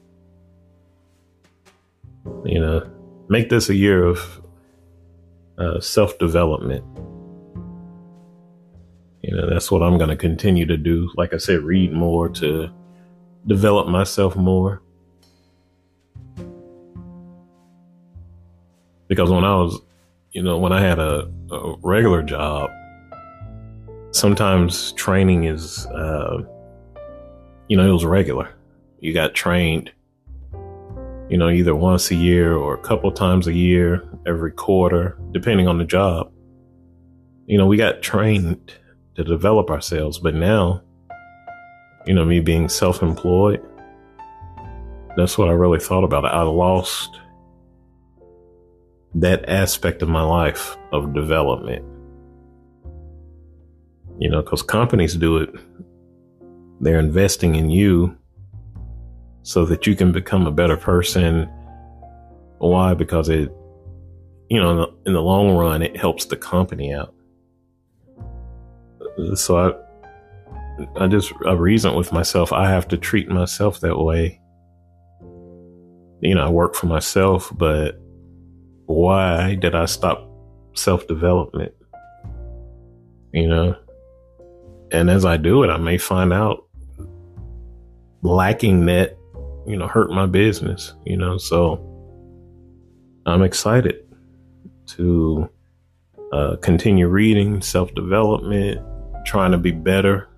You 2.45 2.60
know, 2.60 2.89
make 3.30 3.50
this 3.50 3.69
a 3.69 3.76
year 3.76 4.04
of 4.04 4.41
uh, 5.58 5.80
self 5.80 6.17
development. 6.17 6.84
You 9.21 9.36
know, 9.36 9.50
that's 9.50 9.69
what 9.69 9.84
I'm 9.84 9.97
going 9.97 10.10
to 10.10 10.15
continue 10.15 10.65
to 10.65 10.78
do. 10.78 11.12
Like 11.17 11.34
I 11.34 11.38
said, 11.38 11.62
read 11.62 11.91
more 11.91 12.30
to 12.30 12.69
develop 13.45 13.88
myself 13.88 14.36
more. 14.36 14.82
Because 19.08 19.30
when 19.30 19.43
I 19.43 19.56
was, 19.56 19.80
you 20.32 20.43
know, 20.43 20.58
when 20.58 20.71
I 20.71 20.82
had 20.82 21.00
a, 21.00 21.30
a 21.52 21.76
regular 21.82 22.21
job, 22.23 22.69
sometimes 24.17 24.91
training 24.93 25.45
is, 25.45 25.86
uh, 25.88 26.38
you 27.67 27.77
know, 27.77 27.88
it 27.88 27.93
was 27.93 28.06
regular. 28.06 28.49
You 28.99 29.13
got 29.13 29.36
trained 29.36 29.91
you 31.30 31.38
know, 31.38 31.49
either 31.49 31.75
once 31.75 32.10
a 32.10 32.15
year 32.15 32.56
or 32.56 32.73
a 32.73 32.82
couple 32.82 33.12
times 33.12 33.47
a 33.47 33.53
year, 33.53 34.08
every 34.25 34.51
quarter, 34.51 35.17
depending 35.32 35.67
on 35.67 35.77
the 35.77 35.84
job. 35.84 36.32
You 37.45 37.58
know, 37.58 37.65
we 37.65 37.77
got 37.77 38.01
trained 38.01 38.73
to 39.15 39.23
develop 39.23 39.69
ourselves, 39.69 40.19
but 40.19 40.36
now, 40.36 40.82
you 42.06 42.13
know, 42.13 42.23
me 42.23 42.39
being 42.39 42.69
self 42.69 43.01
employed, 43.01 43.62
that's 45.17 45.38
what 45.38 45.49
I 45.49 45.51
really 45.51 45.80
thought 45.80 46.03
about. 46.03 46.23
I 46.25 46.43
lost 46.43 47.19
that 49.15 49.49
aspect 49.49 50.01
of 50.01 50.10
my 50.10 50.23
life 50.23 50.77
of 50.93 51.13
development. 51.13 51.84
You 54.19 54.30
know, 54.30 54.41
because 54.41 54.62
companies 54.62 55.15
do 55.15 55.38
it, 55.38 55.49
they're 56.80 56.99
investing 56.99 57.56
in 57.56 57.69
you 57.69 58.17
so 59.43 59.65
that 59.65 59.88
you 59.88 59.95
can 59.95 60.12
become 60.12 60.45
a 60.45 60.51
better 60.51 60.77
person. 60.77 61.43
Why? 62.58 62.93
Because 62.93 63.30
it, 63.30 63.51
you 64.49 64.60
know, 64.60 64.71
in 64.71 64.77
the, 64.77 64.88
in 65.06 65.13
the 65.13 65.21
long 65.21 65.56
run, 65.56 65.82
it 65.82 65.95
helps 65.95 66.25
the 66.25 66.36
company 66.36 66.93
out. 66.93 67.13
So 69.36 69.58
I, 69.58 71.03
I 71.03 71.08
just 71.08 71.34
I 71.45 71.53
reason 71.53 71.95
with 71.95 72.12
myself. 72.12 72.53
I 72.53 72.69
have 72.69 72.88
to 72.89 72.97
treat 72.97 73.30
myself 73.30 73.80
that 73.82 73.97
way. 73.97 74.39
You 76.21 76.36
know, 76.36 76.45
I 76.45 76.49
work 76.49 76.75
for 76.75 76.88
myself, 76.88 77.51
but 77.56 77.99
why 78.86 79.56
did 79.56 79.75
I 79.75 79.86
stop 79.86 80.30
self 80.73 81.08
development? 81.08 81.73
You 83.34 83.47
know, 83.47 83.75
and 84.91 85.10
as 85.10 85.26
I 85.26 85.38
do 85.38 85.63
it, 85.63 85.69
I 85.69 85.78
may 85.78 85.97
find 85.97 86.32
out 86.32 86.67
lacking 88.21 88.86
that, 88.86 89.17
you 89.65 89.78
know, 89.78 89.88
hurt 89.88 90.12
my 90.12 90.26
business. 90.26 90.93
You 91.06 91.17
know, 91.17 91.38
so 91.38 91.84
I'm 93.26 93.43
excited 93.43 94.06
to 94.88 95.50
uh, 96.32 96.56
continue 96.62 97.08
reading, 97.08 97.62
self 97.62 97.93
development, 97.93 98.82
trying 99.26 99.52
to 99.52 99.58
be 99.58 99.71
better. 99.71 100.30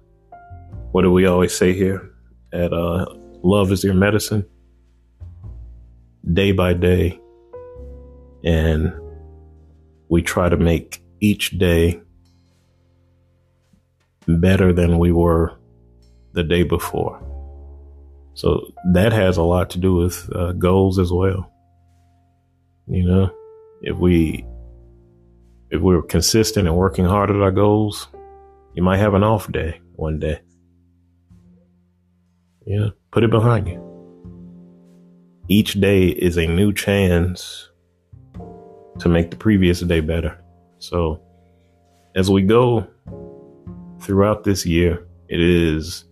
What 0.92 1.04
do 1.04 1.12
we 1.12 1.26
always 1.26 1.56
say 1.56 1.74
here 1.74 2.12
at 2.52 2.74
uh, 2.74 3.06
Love 3.44 3.72
is 3.72 3.84
Your 3.84 3.94
Medicine? 3.94 4.46
Day 6.34 6.52
by 6.52 6.74
day. 6.74 7.20
And 8.44 8.94
we 10.10 10.22
try 10.22 10.50
to 10.50 10.58
make 10.58 11.04
each 11.20 11.58
day 11.60 12.02
better 14.38 14.74
than 14.74 15.00
we 15.00 15.12
were 15.12 15.58
the 16.34 16.44
day 16.44 16.64
before. 16.64 17.22
So 18.34 18.72
that 18.94 19.12
has 19.12 19.38
a 19.38 19.44
lot 19.44 19.70
to 19.72 19.80
do 19.80 19.96
with 19.96 20.30
uh, 20.34 20.54
goals 20.54 21.00
as 21.00 21.12
well. 21.12 21.52
You 22.88 23.06
know, 23.06 23.32
if 23.82 23.98
we 23.98 24.46
if 25.72 25.82
we're 25.82 26.02
consistent 26.02 26.68
and 26.68 26.76
working 26.76 27.06
hard 27.06 27.30
at 27.30 27.36
our 27.36 27.52
goals, 27.52 28.08
you 28.74 28.82
might 28.82 28.98
have 28.98 29.14
an 29.14 29.24
off 29.24 29.52
day 29.52 29.80
one 29.94 30.20
day. 30.20 30.40
Yeah, 32.66 32.90
put 33.12 33.24
it 33.24 33.30
behind 33.30 33.68
you. 33.68 33.86
Each 35.48 35.74
day 35.74 36.08
is 36.08 36.38
a 36.38 36.48
new 36.48 36.72
chance 36.74 37.70
to 39.00 39.10
make 39.10 39.32
the 39.32 39.38
previous 39.38 39.82
day 39.82 40.00
better. 40.00 40.40
So, 40.80 41.22
as 42.16 42.30
we 42.30 42.44
go 42.44 42.88
throughout 44.02 44.44
this 44.44 44.66
year, 44.66 45.06
it 45.28 45.40
is, 45.40 46.06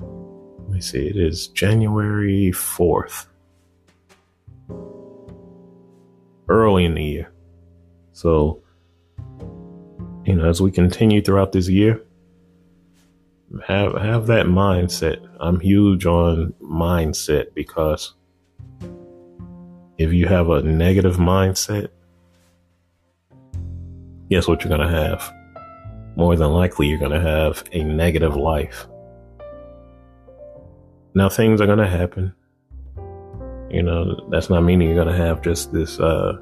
let 0.00 0.70
me 0.70 0.80
see, 0.80 1.06
it 1.06 1.16
is 1.16 1.48
January 1.48 2.50
4th, 2.52 3.26
early 6.48 6.84
in 6.84 6.94
the 6.94 7.04
year. 7.04 7.32
So, 8.12 8.62
you 10.24 10.36
know, 10.36 10.48
as 10.48 10.60
we 10.60 10.70
continue 10.70 11.22
throughout 11.22 11.52
this 11.52 11.68
year, 11.68 12.02
have 13.66 13.94
have 13.94 14.26
that 14.28 14.46
mindset. 14.46 15.26
I'm 15.40 15.60
huge 15.60 16.06
on 16.06 16.54
mindset 16.62 17.52
because 17.54 18.14
if 19.98 20.12
you 20.12 20.26
have 20.26 20.48
a 20.48 20.62
negative 20.62 21.16
mindset, 21.16 21.88
guess 24.30 24.48
what 24.48 24.62
you're 24.62 24.70
gonna 24.70 24.90
have? 24.90 25.32
More 26.16 26.36
than 26.36 26.50
likely, 26.50 26.88
you're 26.88 26.98
gonna 26.98 27.20
have 27.20 27.64
a 27.72 27.82
negative 27.82 28.36
life. 28.36 28.86
Now, 31.14 31.28
things 31.28 31.60
are 31.60 31.66
gonna 31.66 31.88
happen. 31.88 32.32
You 33.70 33.82
know, 33.82 34.28
that's 34.30 34.50
not 34.50 34.62
meaning 34.62 34.88
you're 34.88 35.04
gonna 35.04 35.16
have 35.16 35.42
just 35.42 35.72
this 35.72 35.98
uh, 35.98 36.38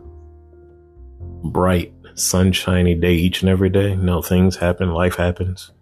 bright, 1.44 1.92
sunshiny 2.14 2.94
day 2.94 3.14
each 3.14 3.42
and 3.42 3.50
every 3.50 3.70
day. 3.70 3.94
No, 3.94 4.22
things 4.22 4.56
happen, 4.56 4.92
life 4.92 5.16
happens. 5.16 5.72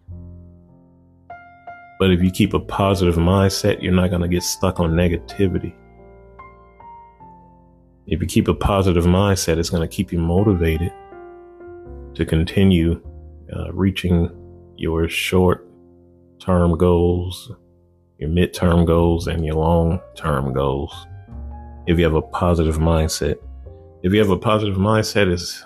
But 1.99 2.13
if 2.13 2.23
you 2.23 2.31
keep 2.31 2.55
a 2.55 2.61
positive 2.61 3.17
mindset, 3.17 3.83
you're 3.83 3.93
not 3.93 4.11
going 4.11 4.23
to 4.23 4.29
get 4.29 4.45
stuck 4.45 4.79
on 4.79 4.93
negativity. 4.93 5.75
If 8.07 8.21
you 8.23 8.27
keep 8.27 8.49
a 8.49 8.55
positive 8.55 9.05
mindset, 9.05 9.59
it's 9.59 9.69
going 9.69 9.87
to 9.87 9.95
keep 9.95 10.13
you 10.13 10.19
motivated 10.19 10.93
to 12.15 12.25
continue 12.25 13.03
uh, 13.55 13.73
reaching 13.73 14.31
your 14.77 15.09
short 15.09 15.67
term 16.41 16.77
goals, 16.77 17.53
your 18.19 18.31
midterm 18.31 18.87
goals, 18.87 19.27
and 19.27 19.45
your 19.45 19.57
long 19.57 20.01
term 20.17 20.53
goals. 20.53 21.07
If 21.87 21.99
you 21.99 22.05
have 22.05 22.15
a 22.15 22.23
positive 22.23 22.79
mindset, 22.79 23.37
if 24.03 24.13
you 24.13 24.19
have 24.21 24.31
a 24.31 24.37
positive 24.37 24.77
mindset, 24.77 25.33
it's 25.33 25.65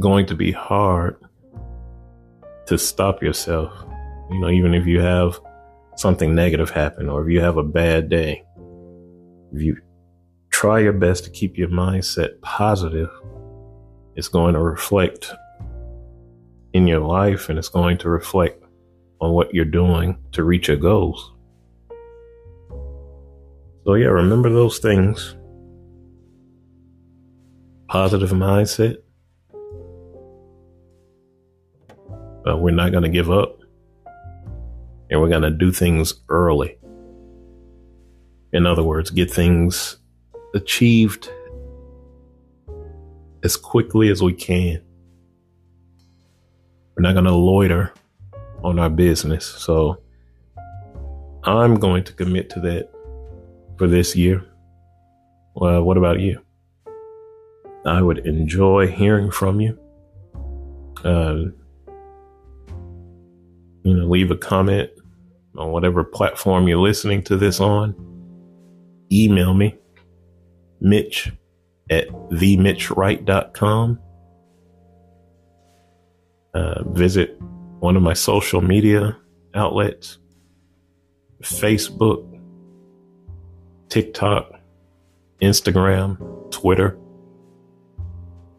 going 0.00 0.26
to 0.26 0.34
be 0.34 0.52
hard 0.52 1.16
to 2.66 2.78
stop 2.78 3.22
yourself. 3.22 3.72
You 4.30 4.40
know, 4.40 4.50
even 4.50 4.74
if 4.74 4.86
you 4.86 5.00
have 5.00 5.38
something 5.96 6.34
negative 6.34 6.70
happen 6.70 7.08
or 7.08 7.22
if 7.22 7.32
you 7.32 7.40
have 7.40 7.56
a 7.56 7.62
bad 7.62 8.08
day, 8.08 8.42
if 9.52 9.62
you 9.62 9.76
try 10.50 10.80
your 10.80 10.92
best 10.92 11.24
to 11.24 11.30
keep 11.30 11.56
your 11.56 11.68
mindset 11.68 12.40
positive, 12.40 13.10
it's 14.16 14.28
going 14.28 14.54
to 14.54 14.60
reflect 14.60 15.32
in 16.74 16.86
your 16.86 17.00
life 17.00 17.48
and 17.48 17.58
it's 17.58 17.68
going 17.68 17.96
to 17.98 18.10
reflect 18.10 18.62
on 19.20 19.32
what 19.32 19.54
you're 19.54 19.64
doing 19.64 20.18
to 20.32 20.44
reach 20.44 20.68
your 20.68 20.76
goals. 20.76 21.32
So, 23.84 23.94
yeah, 23.94 24.06
remember 24.06 24.50
those 24.50 24.78
things 24.78 25.36
positive 27.88 28.30
mindset. 28.30 28.96
But 32.44 32.60
we're 32.60 32.72
not 32.72 32.90
going 32.90 33.04
to 33.04 33.08
give 33.08 33.30
up. 33.30 33.60
And 35.10 35.20
we're 35.20 35.28
going 35.28 35.42
to 35.42 35.50
do 35.50 35.70
things 35.70 36.14
early. 36.28 36.76
In 38.52 38.66
other 38.66 38.82
words, 38.82 39.10
get 39.10 39.30
things 39.30 39.98
achieved 40.54 41.30
as 43.44 43.56
quickly 43.56 44.08
as 44.08 44.22
we 44.22 44.32
can. 44.32 44.82
We're 46.96 47.02
not 47.02 47.14
going 47.14 47.24
to 47.24 47.34
loiter 47.34 47.92
on 48.62 48.78
our 48.78 48.90
business. 48.90 49.44
So 49.46 49.98
I'm 51.44 51.76
going 51.76 52.04
to 52.04 52.12
commit 52.12 52.50
to 52.50 52.60
that 52.60 52.88
for 53.76 53.86
this 53.86 54.14
year. 54.16 54.44
Well, 55.54 55.82
what 55.82 55.96
about 55.96 56.20
you? 56.20 56.40
I 57.86 58.00
would 58.00 58.26
enjoy 58.26 58.86
hearing 58.86 59.30
from 59.30 59.60
you. 59.60 59.78
Uh, 61.04 61.50
you 63.82 63.94
know, 63.94 64.06
leave 64.06 64.30
a 64.30 64.36
comment 64.36 64.90
on 65.56 65.70
whatever 65.70 66.02
platform 66.02 66.66
you're 66.66 66.78
listening 66.78 67.22
to 67.24 67.36
this 67.36 67.60
on. 67.60 67.94
Email 69.12 69.52
me, 69.52 69.76
Mitch 70.80 71.30
at 71.90 72.08
themitchwright.com. 72.08 73.98
Uh, 76.54 76.84
visit 76.90 77.36
one 77.80 77.96
of 77.96 78.02
my 78.02 78.12
social 78.12 78.60
media 78.60 79.16
outlets 79.54 80.18
Facebook, 81.42 82.24
TikTok, 83.88 84.50
Instagram, 85.42 86.16
Twitter. 86.50 86.98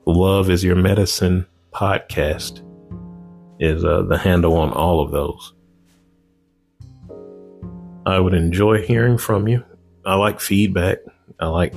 Love 0.06 0.50
is 0.50 0.64
Your 0.64 0.76
Medicine 0.76 1.46
podcast 1.74 2.62
is 3.60 3.84
uh, 3.84 4.04
the 4.04 4.18
handle 4.18 4.56
on 4.56 4.72
all 4.72 5.02
of 5.02 5.12
those. 5.12 5.54
I 8.06 8.20
would 8.20 8.34
enjoy 8.34 8.86
hearing 8.86 9.18
from 9.18 9.48
you. 9.48 9.64
I 10.06 10.16
like 10.16 10.40
feedback. 10.40 11.00
I 11.40 11.48
like 11.48 11.74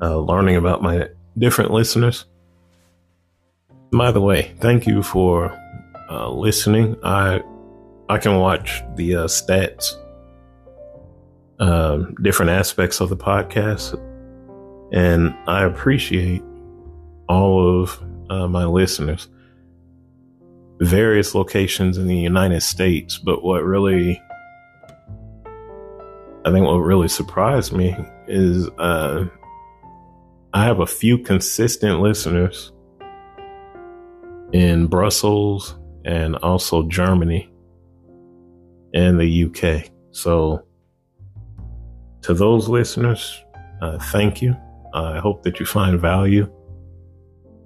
uh, 0.00 0.18
learning 0.18 0.56
about 0.56 0.82
my 0.82 1.08
different 1.36 1.72
listeners. 1.72 2.24
By 3.92 4.10
the 4.10 4.22
way, 4.22 4.54
thank 4.58 4.86
you 4.86 5.02
for 5.02 5.52
uh, 6.10 6.30
listening. 6.30 6.96
I 7.04 7.42
I 8.08 8.16
can 8.16 8.38
watch 8.38 8.82
the 8.96 9.16
uh, 9.16 9.24
stats, 9.26 9.92
um, 11.58 12.14
different 12.22 12.52
aspects 12.52 13.00
of 13.00 13.10
the 13.10 13.18
podcast, 13.18 13.92
and 14.94 15.34
I 15.46 15.64
appreciate 15.64 16.42
all 17.28 17.82
of 17.82 18.02
uh, 18.30 18.48
my 18.48 18.64
listeners, 18.64 19.28
various 20.80 21.34
locations 21.34 21.98
in 21.98 22.06
the 22.06 22.16
United 22.16 22.62
States. 22.62 23.18
But 23.18 23.44
what 23.44 23.62
really, 23.62 24.22
I 26.46 26.50
think, 26.50 26.64
what 26.64 26.78
really 26.78 27.08
surprised 27.08 27.74
me 27.74 27.94
is 28.26 28.70
uh, 28.78 29.26
I 30.54 30.64
have 30.64 30.80
a 30.80 30.86
few 30.86 31.18
consistent 31.18 32.00
listeners 32.00 32.71
in 34.52 34.86
Brussels 34.86 35.78
and 36.04 36.36
also 36.36 36.82
Germany 36.84 37.50
and 38.94 39.18
the 39.18 39.44
UK. 39.44 39.90
So, 40.10 40.64
to 42.22 42.34
those 42.34 42.68
listeners, 42.68 43.42
uh, 43.80 43.98
thank 43.98 44.42
you. 44.42 44.56
I 44.94 45.18
hope 45.18 45.42
that 45.42 45.58
you 45.58 45.66
find 45.66 45.98
value 45.98 46.50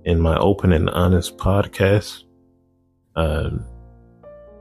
in 0.04 0.20
my 0.20 0.38
open 0.38 0.72
and 0.72 0.88
honest 0.90 1.36
podcast. 1.36 2.22
Uh, 3.16 3.50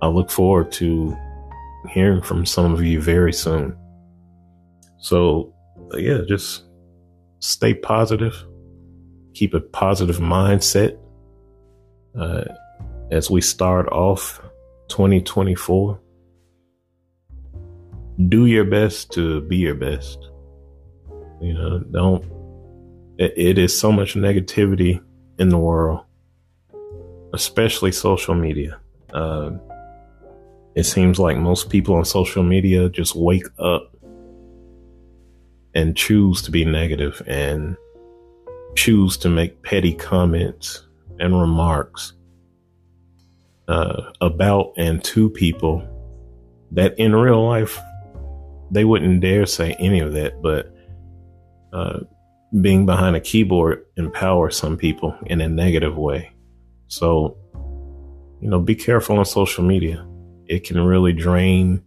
I 0.01 0.07
look 0.07 0.32
forward 0.32 0.71
to 0.73 1.15
hearing 1.89 2.21
from 2.21 2.45
some 2.45 2.73
of 2.73 2.84
you 2.84 2.99
very 3.01 3.34
soon. 3.34 3.78
So, 4.97 5.53
yeah, 5.93 6.21
just 6.28 6.63
stay 7.39 7.76
positive, 7.76 8.36
keep 9.36 9.53
a 9.53 9.59
positive 9.59 10.17
mindset 10.17 10.97
as 13.11 13.30
we 13.30 13.41
start 13.41 13.88
off 13.89 14.41
2024. 14.89 15.99
Do 18.28 18.45
your 18.45 18.66
best 18.66 19.11
to 19.13 19.41
be 19.41 19.57
your 19.57 19.76
best. 19.76 20.30
You 21.41 21.53
know, 21.53 21.80
don't, 21.80 22.24
it, 23.18 23.34
it 23.36 23.57
is 23.57 23.78
so 23.78 23.91
much 23.91 24.16
negativity 24.16 25.01
in 25.38 25.49
the 25.49 25.57
world, 25.57 26.01
especially 27.34 27.91
social 27.91 28.36
media. 28.36 28.80
Uh, 29.13 29.51
it 30.76 30.86
seems 30.86 31.20
like 31.20 31.38
most 31.38 31.70
people 31.70 31.95
on 31.95 32.05
social 32.05 32.43
media 32.43 32.89
just 32.89 33.16
wake 33.16 33.47
up 33.59 33.95
and 35.74 35.95
choose 35.95 36.41
to 36.43 36.51
be 36.51 36.63
negative 36.63 37.22
and 37.28 37.76
choose 38.76 39.18
to 39.18 39.30
make 39.30 39.61
petty 39.61 39.93
comments 39.93 40.86
and 41.20 41.39
remarks 41.39 42.13
uh, 43.68 44.11
about 44.22 44.74
and 44.78 45.03
to 45.03 45.30
people 45.30 45.88
that 46.72 46.97
in 46.99 47.16
real 47.16 47.45
life 47.45 47.80
they 48.72 48.86
wouldn't 48.86 49.22
dare 49.22 49.45
say 49.45 49.74
any 49.80 49.99
of 49.99 50.13
that, 50.13 50.41
but 50.41 50.74
uh, 51.74 51.99
being 52.61 52.86
behind 52.86 53.16
a 53.16 53.20
keyboard 53.20 53.86
empowers 53.97 54.57
some 54.57 54.78
people 54.78 55.16
in 55.28 55.41
a 55.41 55.47
negative 55.47 55.97
way. 55.97 56.32
So, 56.88 57.38
you 58.41 58.49
know, 58.49 58.59
be 58.59 58.76
careful 58.76 59.18
on 59.18 59.26
social 59.26 59.63
media. 59.63 60.05
It 60.47 60.63
can 60.63 60.80
really 60.80 61.13
drain 61.13 61.84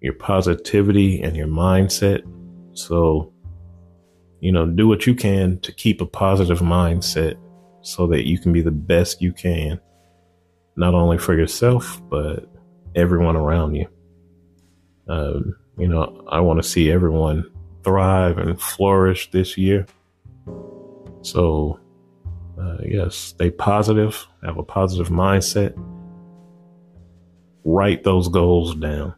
your 0.00 0.14
positivity 0.14 1.22
and 1.22 1.36
your 1.36 1.46
mindset. 1.46 2.22
So, 2.74 3.32
you 4.40 4.52
know, 4.52 4.66
do 4.66 4.88
what 4.88 5.06
you 5.06 5.14
can 5.14 5.60
to 5.60 5.72
keep 5.72 6.00
a 6.00 6.06
positive 6.06 6.60
mindset 6.60 7.36
so 7.82 8.06
that 8.06 8.26
you 8.26 8.38
can 8.38 8.52
be 8.52 8.62
the 8.62 8.70
best 8.70 9.20
you 9.20 9.32
can, 9.32 9.80
not 10.76 10.94
only 10.94 11.18
for 11.18 11.36
yourself, 11.36 12.00
but 12.08 12.48
everyone 12.94 13.36
around 13.36 13.74
you. 13.74 13.88
Um, 15.08 15.56
you 15.76 15.88
know, 15.88 16.24
I 16.30 16.40
want 16.40 16.62
to 16.62 16.68
see 16.68 16.90
everyone 16.90 17.44
thrive 17.82 18.38
and 18.38 18.60
flourish 18.60 19.30
this 19.30 19.58
year. 19.58 19.86
So, 21.22 21.80
uh, 22.60 22.78
yes, 22.84 23.16
stay 23.16 23.50
positive, 23.50 24.26
have 24.44 24.58
a 24.58 24.62
positive 24.62 25.08
mindset, 25.08 25.74
write 27.64 28.04
those 28.04 28.28
goals 28.28 28.76
down. 28.76 29.14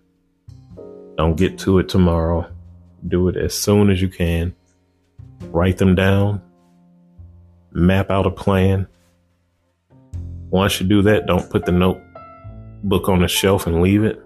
Don't 1.17 1.37
get 1.37 1.59
to 1.61 1.79
it 1.79 1.89
tomorrow. 1.89 2.51
Do 3.07 3.29
it 3.29 3.37
as 3.37 3.55
soon 3.55 3.91
as 3.91 4.01
you 4.03 4.09
can. 4.09 4.55
Write 5.43 5.79
them 5.79 5.95
down 5.95 6.43
map 7.75 8.11
out 8.11 8.27
a 8.27 8.31
plan. 8.31 8.87
Once 10.51 10.81
you 10.81 10.87
do 10.87 11.03
that, 11.03 11.27
don't 11.27 11.51
put 11.51 11.67
the 11.67 11.73
notebook 11.73 13.09
on 13.09 13.21
the 13.21 13.29
shelf 13.29 13.67
and 13.67 13.83
leave 13.83 14.05
it, 14.05 14.23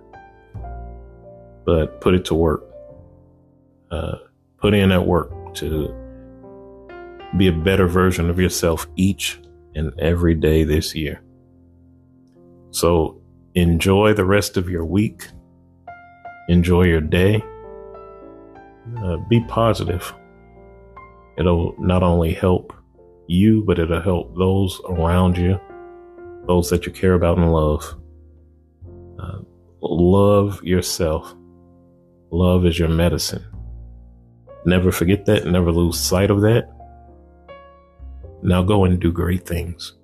but 1.64 2.00
put 2.00 2.14
it 2.14 2.24
to 2.26 2.34
work. 2.34 2.62
Uh, 3.90 4.16
put 4.58 4.74
in 4.74 4.90
that 4.90 5.06
work 5.06 5.32
to 5.54 5.94
be 7.36 7.48
a 7.48 7.52
better 7.52 7.88
version 7.88 8.28
of 8.28 8.38
yourself 8.38 8.86
each 8.96 9.40
and 9.74 9.98
every 9.98 10.34
day 10.34 10.64
this 10.64 10.94
year. 10.94 11.22
So 12.70 13.20
enjoy 13.54 14.12
the 14.12 14.24
rest 14.24 14.56
of 14.56 14.68
your 14.68 14.84
week. 14.84 15.28
Enjoy 16.48 16.82
your 16.84 17.00
day. 17.00 17.42
Uh, 18.98 19.16
be 19.28 19.42
positive. 19.48 20.12
It'll 21.38 21.74
not 21.78 22.02
only 22.02 22.34
help 22.34 22.72
you, 23.28 23.62
but 23.64 23.78
it'll 23.78 24.00
help 24.00 24.36
those 24.36 24.80
around 24.88 25.36
you, 25.36 25.60
those 26.46 26.70
that 26.70 26.86
you 26.86 26.92
care 26.92 27.14
about 27.14 27.38
and 27.38 27.52
love. 27.52 27.94
Uh, 29.18 29.38
love 29.80 30.62
yourself. 30.64 31.34
Love 32.30 32.66
is 32.66 32.78
your 32.78 32.88
medicine. 32.88 33.44
Never 34.64 34.90
forget 34.90 35.26
that. 35.26 35.46
Never 35.46 35.70
lose 35.70 35.98
sight 35.98 36.30
of 36.30 36.40
that. 36.40 36.68
Now 38.42 38.62
go 38.62 38.84
and 38.84 39.00
do 39.00 39.12
great 39.12 39.46
things. 39.46 39.97